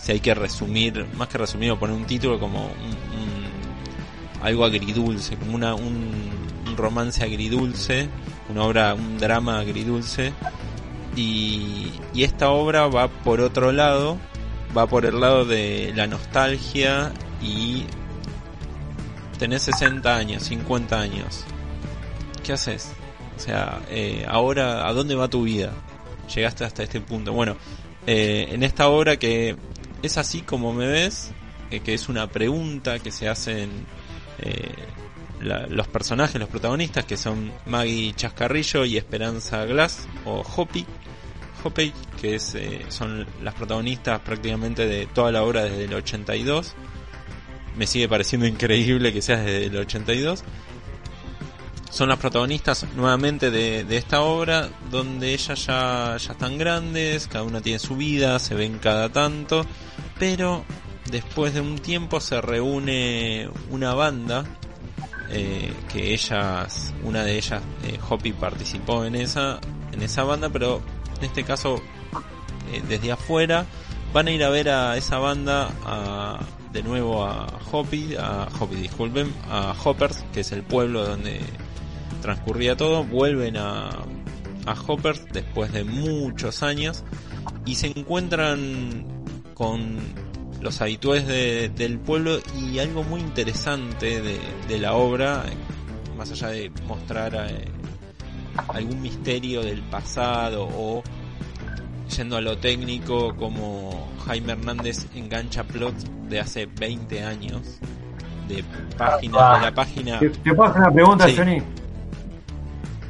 [0.00, 2.72] si hay que resumir, más que resumir o poner un título, como un-
[3.20, 6.30] un- algo agridulce, como una, un,
[6.66, 8.08] un romance agridulce,
[8.48, 10.32] una obra, un drama agridulce.
[11.16, 14.16] Y, y esta obra va por otro lado,
[14.76, 17.84] va por el lado de la nostalgia y
[19.38, 21.44] tenés 60 años, 50 años.
[22.42, 22.92] ¿Qué haces?
[23.36, 25.72] O sea, eh, ahora, ¿a dónde va tu vida?
[26.34, 27.32] Llegaste hasta este punto.
[27.32, 27.56] Bueno,
[28.06, 29.56] eh, en esta obra que
[30.02, 31.30] es así como me ves,
[31.70, 33.70] eh, que es una pregunta que se hacen
[34.38, 34.72] eh,
[35.42, 40.86] la- los personajes, los protagonistas, que son Maggie Chascarrillo y Esperanza Glass, o Hopi,
[41.62, 46.74] Hopi, que es, eh, son las protagonistas prácticamente de toda la obra desde el 82.
[47.76, 50.42] Me sigue pareciendo increíble que sea desde el 82.
[51.90, 57.42] Son las protagonistas nuevamente de, de esta obra, donde ellas ya, ya están grandes, cada
[57.44, 59.66] una tiene su vida, se ven cada tanto,
[60.20, 60.64] pero
[61.10, 64.44] después de un tiempo se reúne una banda
[65.30, 69.58] eh, que ellas, una de ellas, eh, Hoppy participó en esa,
[69.92, 70.82] en esa banda, pero
[71.18, 71.76] en este caso
[72.70, 73.64] eh, desde afuera
[74.12, 75.70] van a ir a ver a esa banda
[76.70, 81.40] de nuevo a Hoppy, a Hoppy disculpen, a Hoppers, que es el pueblo donde
[82.20, 83.88] transcurría todo, vuelven a,
[84.66, 87.04] a Hoppers después de muchos años
[87.64, 89.19] y se encuentran
[89.60, 89.98] con
[90.62, 95.44] los habituales de- del pueblo y algo muy interesante de, de la obra,
[96.16, 97.66] más allá de mostrar eh,
[98.68, 101.02] algún misterio del pasado o
[102.16, 105.94] yendo a lo técnico como Jaime Hernández engancha plot
[106.30, 107.60] de hace 20 años
[108.48, 108.64] de
[108.96, 111.34] página de la página ¿Te, te puedo hacer una pregunta, Sí.
[111.36, 111.62] Johnny?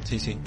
[0.03, 0.37] sí sí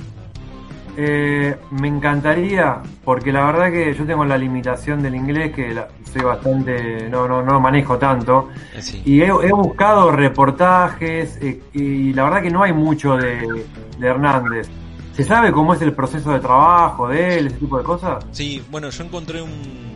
[0.97, 5.88] Eh, me encantaría, porque la verdad que yo tengo la limitación del inglés, que la-
[6.12, 9.03] soy bastante, no, no, no manejo tanto, eh, sí.
[9.05, 13.64] y he, he buscado reportajes, eh, y la verdad que no hay mucho de,
[13.99, 14.68] de Hernández.
[15.14, 18.24] ¿Se sabe cómo es el proceso de trabajo de él, ese tipo de cosas?
[18.32, 19.95] Sí, bueno, yo encontré un,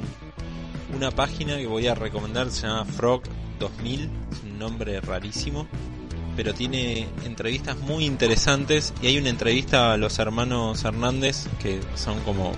[0.97, 3.23] una página que voy a recomendar, se llama Frog
[3.61, 5.67] 2000, es un nombre rarísimo,
[6.39, 12.21] pero tiene entrevistas muy interesantes y hay una entrevista a los hermanos Hernández que son
[12.21, 12.53] como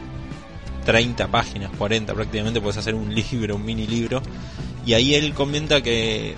[0.85, 4.21] 30 páginas, 40 prácticamente, puedes hacer un libro, un mini libro,
[4.85, 6.35] y ahí él comenta que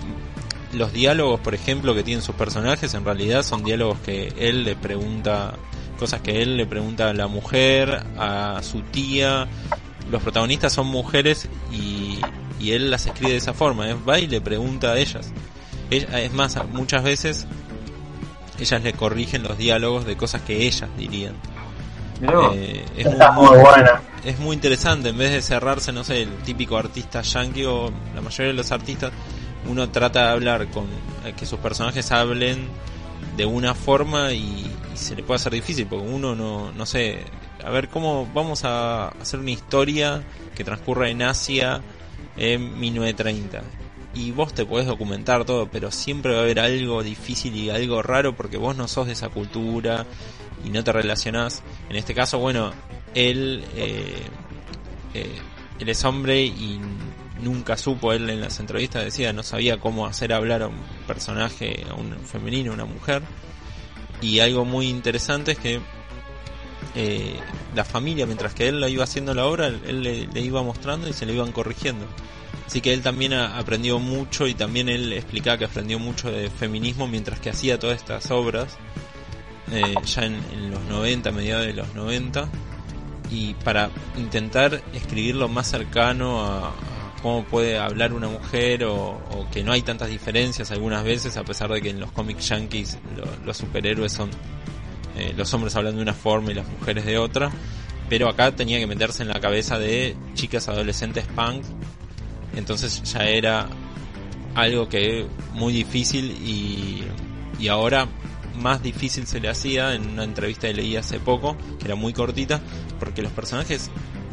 [0.71, 4.77] los diálogos, por ejemplo, que tienen sus personajes, en realidad son diálogos que él le
[4.77, 5.55] pregunta,
[5.99, 9.49] cosas que él le pregunta a la mujer, a su tía.
[10.09, 12.21] Los protagonistas son mujeres y,
[12.71, 13.97] él las escribe de esa forma, ¿eh?
[14.07, 15.33] va y le pregunta a ellas.
[15.97, 17.45] Es más, muchas veces
[18.59, 21.35] ellas le corrigen los diálogos de cosas que ellas dirían.
[22.55, 23.17] Eh, es muy-
[23.49, 24.01] muy buena.
[24.23, 28.21] es muy interesante, en vez de cerrarse, no sé, el típico artista yankee o la
[28.21, 29.11] mayoría de los artistas,
[29.69, 30.85] uno trata de hablar con
[31.25, 32.67] eh, que sus personajes hablen
[33.35, 34.37] de una forma y,
[34.93, 37.25] y se le puede hacer difícil porque uno no, no sé,
[37.65, 40.21] a ver cómo vamos a hacer una historia
[40.55, 41.81] que transcurra en Asia
[42.37, 43.61] en 1930
[44.13, 48.01] y vos te podés documentar todo, pero siempre va a haber algo difícil y algo
[48.01, 50.05] raro porque vos no sos de esa cultura
[50.63, 51.63] y no te relacionás.
[51.89, 52.71] En este caso, bueno,
[53.15, 54.21] él, eh,
[55.13, 55.35] eh,
[55.79, 56.79] él es hombre y
[57.41, 61.83] nunca supo, él en las entrevistas decía, no sabía cómo hacer hablar a un personaje,
[61.89, 63.23] a un femenino, a una mujer.
[64.21, 65.81] Y algo muy interesante es que
[66.95, 67.39] eh,
[67.75, 71.09] la familia, mientras que él lo iba haciendo la obra, él le, le iba mostrando
[71.09, 72.05] y se le iban corrigiendo.
[72.65, 77.07] Así que él también aprendió mucho y también él explicaba que aprendió mucho de feminismo
[77.07, 78.77] mientras que hacía todas estas obras,
[79.71, 82.47] eh, ya en, los 90, mediados de los 90,
[83.29, 86.73] y para intentar escribir lo más cercano a,
[87.21, 91.69] cómo puede hablar una mujer o, que no hay tantas diferencias algunas veces, a pesar
[91.71, 94.29] de que en los cómics yankees lo- los superhéroes son
[95.17, 97.49] eh, los hombres hablando de una forma y las mujeres de otra,
[98.09, 101.63] pero acá tenía que meterse en la cabeza de chicas adolescentes punk,
[102.55, 103.67] entonces ya era
[104.55, 107.03] algo que muy difícil y,
[107.59, 108.07] y ahora
[108.55, 112.13] más difícil se le hacía en una entrevista que leí hace poco, que era muy
[112.13, 112.61] cortita,
[112.99, 113.89] porque los personajes,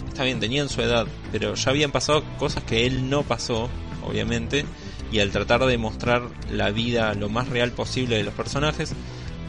[0.09, 3.69] está bien, tenían su edad, pero ya habían pasado cosas que él no pasó,
[4.03, 4.65] obviamente,
[5.13, 8.93] y al tratar de mostrar la vida lo más real posible de los personajes,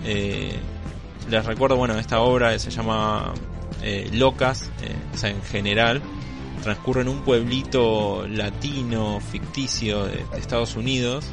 [0.05, 0.53] eh,
[1.29, 3.33] les recuerdo, bueno, esta obra se llama
[3.83, 6.01] eh, Locas, eh, o sea, en general,
[6.61, 11.25] transcurre en un pueblito latino ficticio de, Estados Unidos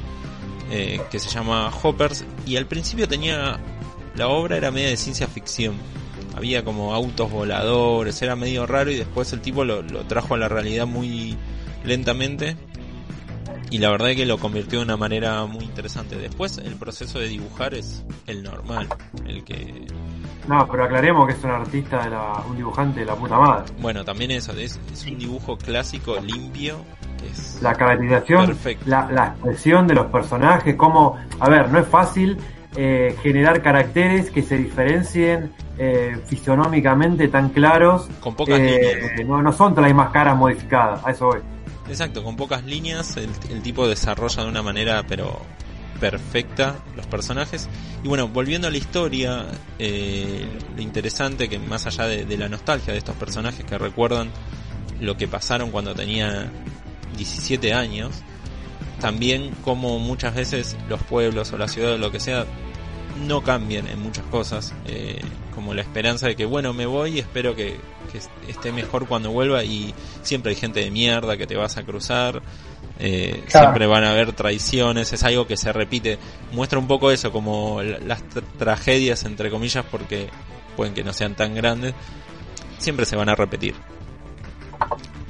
[0.70, 3.58] eh, que se llama Hoppers y al principio tenía
[4.14, 5.76] la obra era media de ciencia ficción.
[6.36, 10.38] Había como autos voladores era medio raro y después el tipo lo, lo trajo a
[10.38, 11.36] la realidad muy
[11.84, 12.56] lentamente
[13.70, 16.16] y la verdad es que lo convirtió de una manera muy interesante.
[16.16, 18.88] Después el proceso de dibujar es el normal
[19.26, 19.86] el que
[20.48, 23.72] No, pero aclaremos que es un artista, de la, un dibujante de la puta madre.
[23.80, 26.78] bueno también eso es, es un dibujo clásico limpio
[27.24, 32.38] es La caracterización, la, la expresión de los personajes, como, a ver, no es fácil
[32.76, 38.08] eh, generar caracteres que se diferencien eh, fisionómicamente tan claros.
[38.20, 41.40] con pocas eh, líneas no, no son las mismas caras modificadas, a eso voy.
[41.88, 45.40] Exacto, con pocas líneas el, el tipo desarrolla de una manera pero
[46.00, 47.68] perfecta los personajes.
[48.02, 49.46] Y bueno, volviendo a la historia,
[49.78, 50.46] eh,
[50.76, 54.30] lo interesante que más allá de, la nostalgia de estos personajes que recuerdan
[55.00, 56.50] lo que pasaron cuando tenía
[57.16, 58.14] 17 años,
[59.00, 62.46] también como muchas veces los pueblos o la ciudad o lo que sea
[63.26, 65.20] no cambian en muchas cosas, eh,
[65.54, 67.78] como la esperanza de que, bueno, me voy y espero que,
[68.12, 69.92] que esté mejor cuando vuelva y
[70.22, 72.42] siempre hay gente de mierda que te vas a cruzar,
[72.98, 73.66] eh, Claro.
[73.68, 76.18] siempre van a haber traiciones, es algo que se repite,
[76.52, 80.28] muestra un poco eso, como la- las tra- tragedias, entre comillas, porque
[80.76, 81.94] pueden que no sean tan grandes,
[82.78, 83.74] siempre se van a repetir.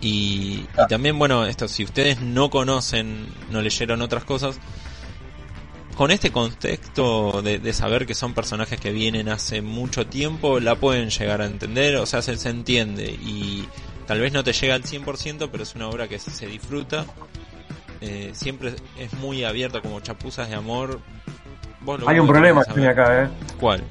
[0.00, 4.58] Y, y también, bueno, esto, si ustedes no conocen, no leyeron otras cosas,
[5.96, 10.76] con este contexto de, de saber que son personajes que vienen hace mucho tiempo, la
[10.76, 13.06] pueden llegar a entender, o sea, se, se entiende.
[13.06, 13.64] Y
[14.06, 17.04] tal vez no te llega al 100%, pero es una obra que se disfruta.
[18.00, 21.00] Eh, siempre es muy abierta, como chapuzas de amor.
[21.80, 23.28] Vos lo Hay un problema, que acá, ¿eh?
[23.58, 23.82] ¿Cuál?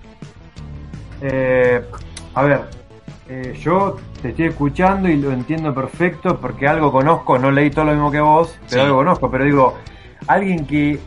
[1.21, 1.81] Eh,
[2.35, 2.61] a ver,
[3.27, 7.85] eh, yo te estoy escuchando y lo entiendo perfecto porque algo conozco, no leí todo
[7.85, 8.79] lo mismo que vos, pero Sí.
[8.79, 9.77] algo conozco, pero digo,
[10.27, 10.99] alguien que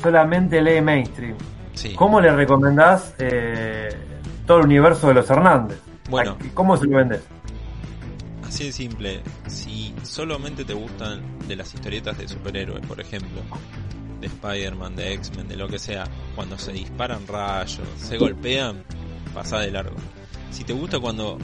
[0.00, 1.34] solamente lee mainstream,
[1.74, 1.94] Sí.
[1.94, 3.88] ¿cómo le recomendás eh,
[4.46, 5.78] todo el universo de los Hernández?
[6.08, 6.36] Bueno.
[6.40, 7.22] ¿A- ¿Cómo se lo vendés?
[8.46, 11.20] Así de simple, si solamente te gustan
[11.50, 13.42] de las historietas de superhéroes, por ejemplo,
[14.20, 16.04] de Spider-Man, de X-Men, de lo que sea,
[16.36, 18.84] cuando se disparan rayos, se golpean,
[19.34, 19.96] pasa de largo.
[20.52, 21.38] Si te gusta cuando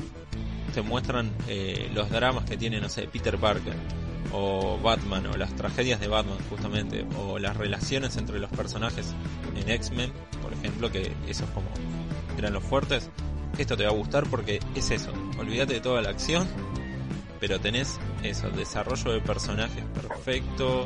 [0.72, 3.74] te muestran eh, los dramas que tiene, no sé, Peter Parker,
[4.32, 9.12] o Batman, o las tragedias de Batman, justamente, o las relaciones entre los personajes
[9.56, 11.66] en X-Men, por ejemplo, que esos como
[12.38, 13.10] eran los fuertes,
[13.58, 16.46] esto te va a gustar porque es eso, olvídate de toda la acción,
[17.40, 20.84] pero tenés eso, desarrollo de personajes perfecto,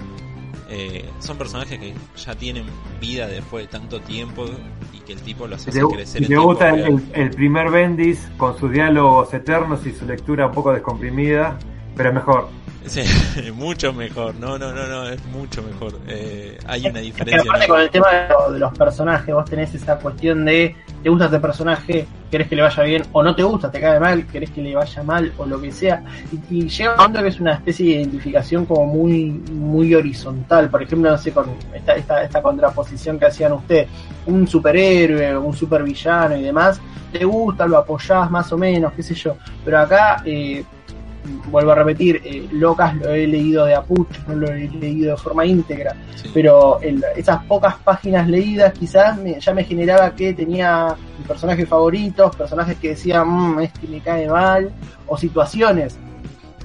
[0.68, 2.64] eh, son personajes que ya tienen
[3.00, 4.46] vida después de tanto tiempo
[4.92, 8.28] y que el tipo los hace crecer te tiempo gusta el, el- el primer Bendis
[8.36, 11.58] con sus diálogos eternos y su lectura un poco descomprimida,
[11.96, 12.48] pero es mejor.
[12.86, 13.02] Sí,
[13.54, 15.98] mucho mejor, no, no, no, no, es mucho mejor.
[16.08, 17.42] Eh, hay una diferencia.
[17.50, 21.08] aparte con el tema de, lo- de los personajes, vos tenés esa cuestión de te
[21.08, 24.26] gusta este personaje, querés que le vaya bien, o no te gusta, te cae mal,
[24.26, 26.02] querés que le vaya mal, o lo que sea.
[26.50, 30.68] Y, y llega un momento que es una especie de identificación como muy, muy horizontal.
[30.70, 33.88] Por ejemplo, no sé, con esta, esta, esta contraposición que hacían ustedes,
[34.26, 36.80] un superhéroe, un supervillano y demás,
[37.12, 39.36] te gusta, lo apoyás más o menos, qué sé yo.
[39.64, 40.62] Pero acá, eh,
[41.50, 45.16] vuelvo a repetir, eh, Locas lo he leído de apucho, no lo he leído de
[45.16, 46.30] forma íntegra Sí.
[46.34, 50.94] pero el- esas pocas páginas leídas quizás me- ya me generaba que tenía
[51.26, 54.70] personajes favoritos, personajes que decían, mmm, este me cae mal,
[55.06, 55.98] o situaciones.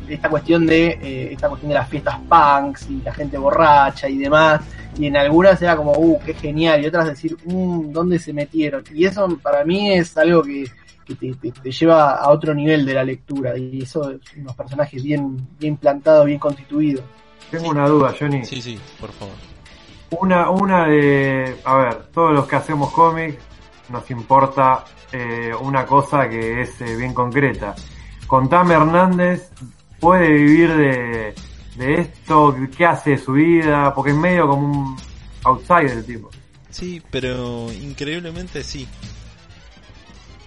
[0.08, 4.18] Esta cuestión de eh, esta cuestión de las fiestas punks y la gente borracha y
[4.20, 4.62] demás,
[5.00, 8.84] y en algunas era como, uh, qué genial, y otras decir, mmm, ¿dónde se metieron?
[8.94, 10.66] Y eso para mí es algo que,
[11.06, 14.56] que te, te- te lleva a otro nivel de la lectura, y eso es unos
[14.56, 17.04] personajes bien, bien plantados, bien constituidos.
[17.52, 17.70] Tengo Sí.
[17.72, 18.44] una duda, Johnny.
[18.44, 19.36] Sí, sí, por favor.
[20.20, 21.56] Una, una de.
[21.64, 23.38] A ver, todos los que hacemos cómics
[23.90, 27.76] nos importa eh, una cosa que es eh, bien concreta.
[28.28, 29.50] Contame Hernández,
[30.00, 31.36] ¿puede vivir de,
[31.78, 32.56] de esto?
[32.76, 33.94] ¿Qué hace de su vida?
[33.94, 34.98] Porque es medio como un
[35.44, 36.30] outsider el tipo.
[36.70, 38.88] Sí, pero increíblemente sí.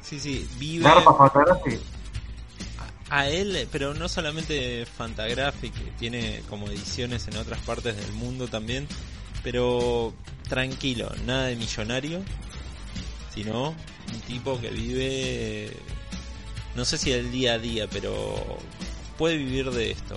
[0.08, 1.78] Sí, sí, vive Garpa Fantasy.
[3.10, 8.86] a él, pero no solamente Fantagraphic, tiene como ediciones en otras partes del mundo también,
[9.42, 10.14] pero
[10.48, 12.20] tranquilo, nada de millonario,
[13.34, 15.76] sino un tipo que vive,
[16.74, 18.34] no sé si el día a día, pero
[19.18, 20.14] puede vivir de esto.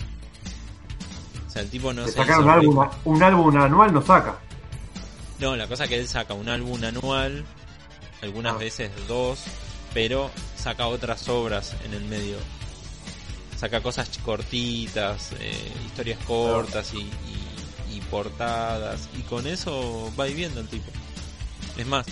[1.47, 4.37] O sea, el tipo no se sacar un álbum, un álbum anual no saca.
[5.39, 7.43] No, la cosa es que él saca un álbum anual,
[8.21, 8.57] algunas Ah.
[8.57, 9.43] veces dos,
[9.93, 12.37] pero saca otras obras en el medio.
[13.57, 20.61] Saca cosas cortitas, eh, historias cortas y, y- y portadas, y con eso va viviendo
[20.61, 20.89] el tipo.
[21.77, 22.05] Es más,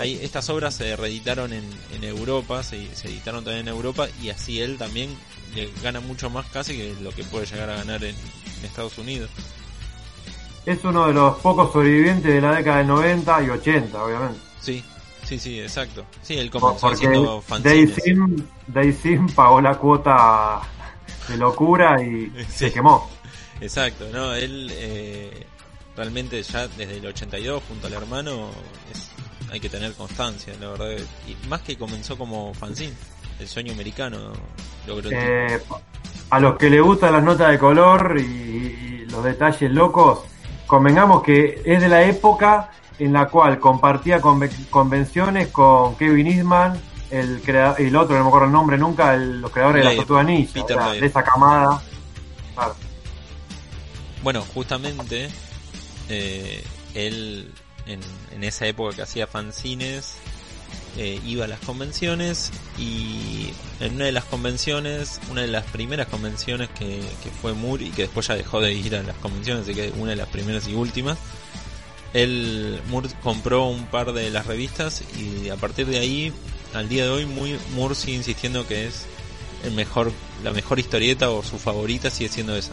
[0.00, 1.64] hay, estas obras se reeditaron en,
[1.94, 5.16] en Europa, se, se editaron también en Europa, y así él también
[5.54, 8.14] le gana mucho más casi que lo que puede llegar a ganar en,
[8.58, 9.30] en Estados Unidos.
[10.66, 14.40] Es uno de los pocos sobrevivientes de la década del 90 y 80, obviamente.
[14.60, 14.84] Sí,
[15.30, 16.04] sí, sí, exacto.
[16.22, 17.42] Sí, él comenzó Porque haciendo.
[17.62, 20.60] Daysim, Daysim pagó la cuota
[21.28, 22.66] de locura y Sí.
[22.66, 23.08] se quemó.
[23.60, 25.46] Exacto, no, él eh,
[25.96, 28.48] realmente ya desde el 82 junto al hermano
[28.92, 29.10] es-
[29.52, 30.96] hay que tener constancia, la verdad.
[31.28, 32.92] Y más que comenzó como fanzine,
[33.38, 34.32] el sueño americano
[34.86, 35.60] logró Eh,
[36.30, 40.20] a los que le gustan las notas de color y, y los detalles locos,
[40.66, 42.70] convengamos que es de la época
[43.00, 46.80] en la cual compartía conve- convenciones con Kevin Eastman,
[47.10, 49.90] el, crea- el otro, no me acuerdo el nombre nunca, el- los creadores de la
[49.96, 51.82] Tortuga Ninja, o sea, de esa camada.
[52.54, 52.74] Claro.
[54.22, 55.30] Bueno, justamente
[56.08, 56.62] eh,
[56.94, 57.52] él
[57.86, 58.00] en,
[58.34, 60.14] en esa época que hacía fanzines,
[60.96, 66.06] eh, iba a las convenciones y en una de las convenciones, una de las primeras
[66.08, 69.62] convenciones que, que fue Moore y que después ya dejó de ir a las convenciones,
[69.62, 71.16] así que una de las primeras y últimas,
[72.14, 76.32] él Moore compró un par de las revistas y a partir de ahí,
[76.74, 79.06] al día de hoy, muy, Moore sigue insistiendo que es
[79.64, 82.72] el mejor, la mejor historieta o su favorita sigue siendo esa.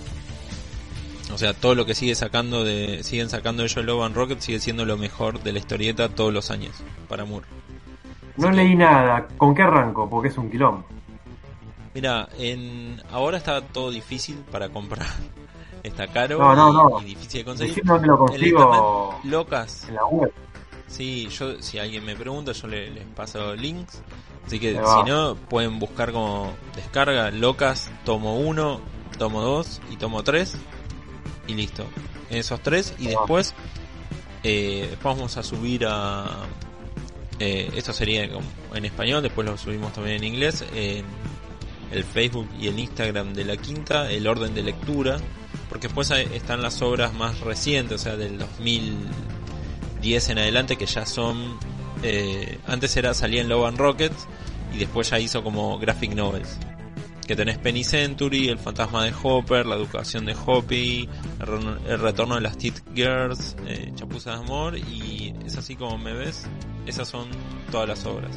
[1.33, 4.59] O sea, todo lo que sigue sacando de, siguen sacando ellos Love and Rocket sigue
[4.59, 6.75] siendo lo mejor de la historieta todos los años
[7.09, 7.45] para Moore.
[8.38, 9.27] No Así que- leí nada.
[9.38, 10.09] ¿Con qué arranco?
[10.09, 10.85] Porque es un quilombo.
[11.93, 15.07] Mira, en ahora está todo difícil para comprar.
[15.88, 17.01] Está caro No, no, y, no.
[17.01, 17.83] y difícil de conseguir.
[17.83, 19.85] Dónde lo consigo locas.
[19.88, 20.33] en la web.
[20.88, 24.01] Sí, yo si alguien me pregunta, yo le- les paso links.
[24.45, 28.79] Así que si no, pueden buscar como descarga locas, tomo 1,
[29.17, 30.55] tomo 2 y tomo 3
[31.47, 31.85] y listo.
[32.29, 33.53] Esos tres y después
[34.43, 36.25] eh, después vamos a subir a
[37.39, 38.23] eh, esto sería
[38.73, 41.05] en español, después lo subimos también en inglés en
[41.91, 45.17] el Facebook y el Instagram de la quinta, el orden de lectura,
[45.70, 51.05] porque después están las obras más recientes, o sea, del 2010 en adelante que ya
[51.05, 51.57] son
[52.03, 54.28] eh, antes era salía en Love and Rockets
[54.74, 56.57] y después ya hizo como graphic novels.
[57.26, 61.09] Que tenés Penny Century, El fantasma de Hopper, La educación de Hoppy,
[61.41, 65.76] El, re- el retorno de las Tit Girls, eh, Chapuza de Amor y es así
[65.76, 66.45] como me ves.
[66.86, 67.28] Esas son
[67.70, 68.32] todas las obras.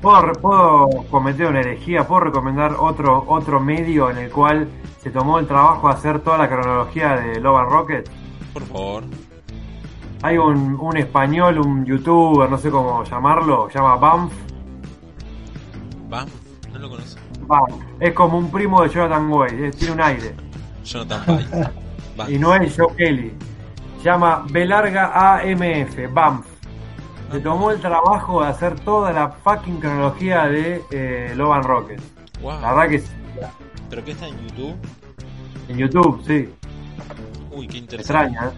[0.00, 2.06] ¿Puedo, cometer una herejía?
[2.06, 4.68] ¿Puedo recomendar otro, otro medio en el cual
[5.02, 8.10] se tomó el trabajo de hacer toda la cronología de Love and Rocket?
[8.54, 9.04] Por favor.
[10.22, 14.32] Hay un, un español, un youtuber, no sé cómo llamarlo, se llama Bamf.
[16.12, 16.24] ¿Va?
[16.72, 17.20] No lo conozco.
[17.46, 17.74] Bamf.
[18.00, 20.34] Es como un primo de Jonathan Way, tiene un aire.
[20.84, 21.22] Jonathan.
[21.28, 21.72] Va.
[22.28, 23.32] Y no es Joe Kelly.
[23.98, 26.49] Se llama B larga AMF, Bamf.
[27.30, 32.00] Se tomó el trabajo de hacer toda la fucking cronología de eh, Love and Rocket.
[32.42, 32.60] Wow.
[32.60, 33.12] La verdad que sí.
[33.88, 34.76] ¿Pero qué está en YouTube?
[35.68, 36.48] En YouTube, sí.
[37.52, 38.32] Uy, qué interesante.
[38.32, 38.52] Extraña,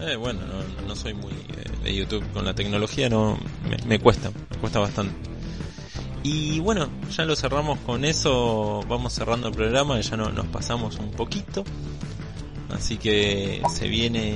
[0.00, 0.12] ¿eh?
[0.12, 0.40] Eh, bueno,
[0.86, 3.38] no, soy muy eh, de YouTube con la tecnología, no
[3.68, 5.14] me, me cuesta, me cuesta bastante.
[6.22, 10.98] Y bueno, ya lo cerramos con eso, vamos cerrando el programa, ya no, nos pasamos
[10.98, 11.64] un poquito.
[12.68, 14.34] Así que se viene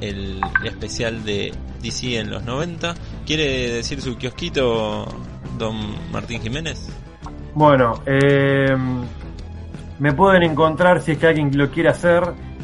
[0.00, 2.94] el, especial de DC en los 90.
[3.26, 5.06] ¿Quiere decir su kiosquito,
[5.58, 5.76] don
[6.12, 6.88] Martín Jiménez?
[7.54, 8.76] Bueno, eh,
[9.98, 12.22] me pueden encontrar si es que alguien lo quiere hacer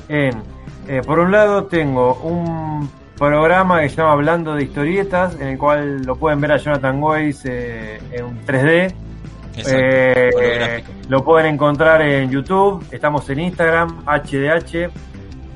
[0.09, 0.43] en,
[0.89, 5.59] eh, por un lado tengo un programa que se llama Hablando de Historietas, en el
[5.59, 8.95] cual lo pueden ver a Jonathan Weiss eh, en 3D.
[9.57, 10.93] Exacto, Eh, holográfico.
[11.09, 14.91] lo pueden encontrar en YouTube, estamos en Instagram, HDH,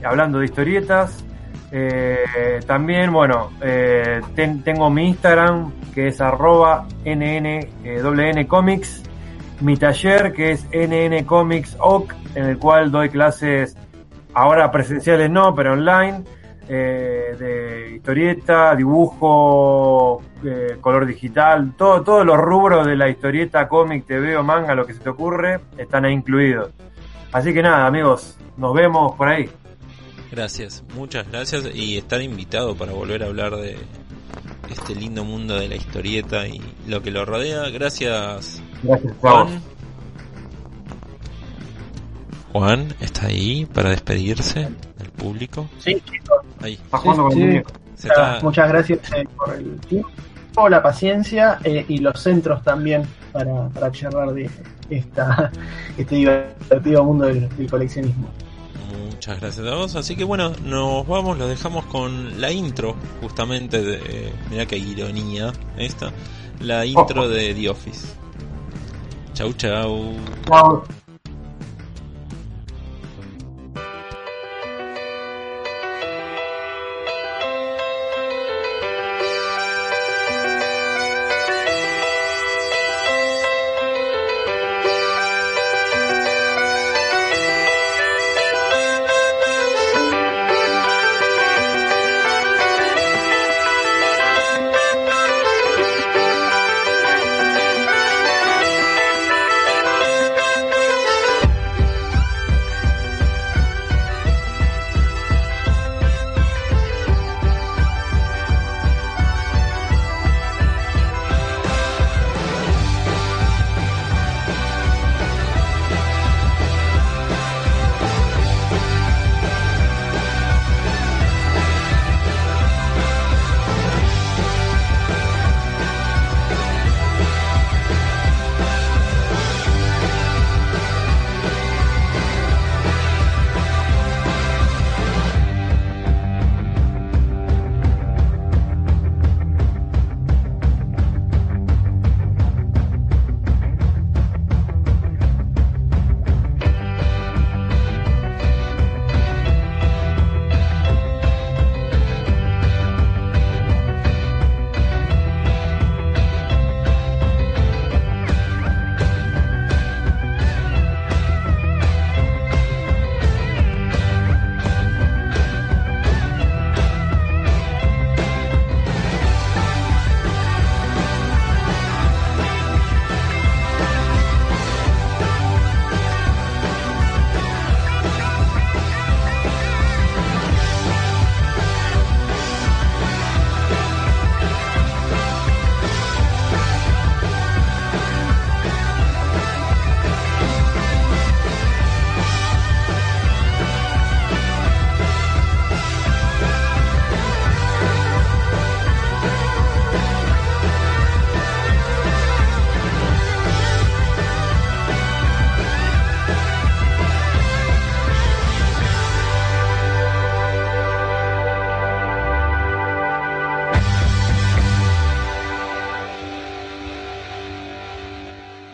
[0.04, 1.24] hablando de historietas.
[1.72, 9.02] Eh, también, bueno, eh, ten- tengo mi Instagram que es arroba NN, Comics,
[9.60, 13.76] mi taller que es NN Comics OC, en el cual doy clases
[14.34, 16.24] ahora presenciales no, pero online,
[16.68, 24.06] eh, de historieta, dibujo, eh, color digital, todo, todos los rubros de la historieta, cómic,
[24.06, 26.70] TV o manga, lo que se te ocurre, están ahí incluidos.
[27.32, 29.48] Así que nada, amigos, nos vemos por ahí.
[30.30, 33.76] Gracias, muchas gracias y estar invitado para volver a hablar de
[34.70, 37.68] este lindo mundo de la historieta y lo que lo rodea.
[37.70, 38.62] Gracias.
[39.20, 39.60] Juan.
[42.52, 45.68] Juan, ¿está ahí para despedirse del público?
[45.78, 47.40] Sí, chicos, Ahí, Está jugando con sí.
[47.40, 47.70] el muñeco.
[47.96, 48.38] se está...
[48.42, 53.02] muchas gracias eh, por el tiempo, la paciencia eh, y los centros también
[53.32, 54.50] para, para charlar de
[54.90, 55.50] esta,
[55.96, 58.28] este divertido mundo del, del coleccionismo.
[59.10, 59.96] Muchas gracias a vos.
[59.96, 64.32] Así que bueno, nos vamos, lo dejamos con la intro, justamente de.
[64.50, 66.12] Mira qué ironía esta.
[66.60, 68.06] La intro de The Office.
[69.34, 70.14] Chau, chau.
[70.46, 70.84] Chao.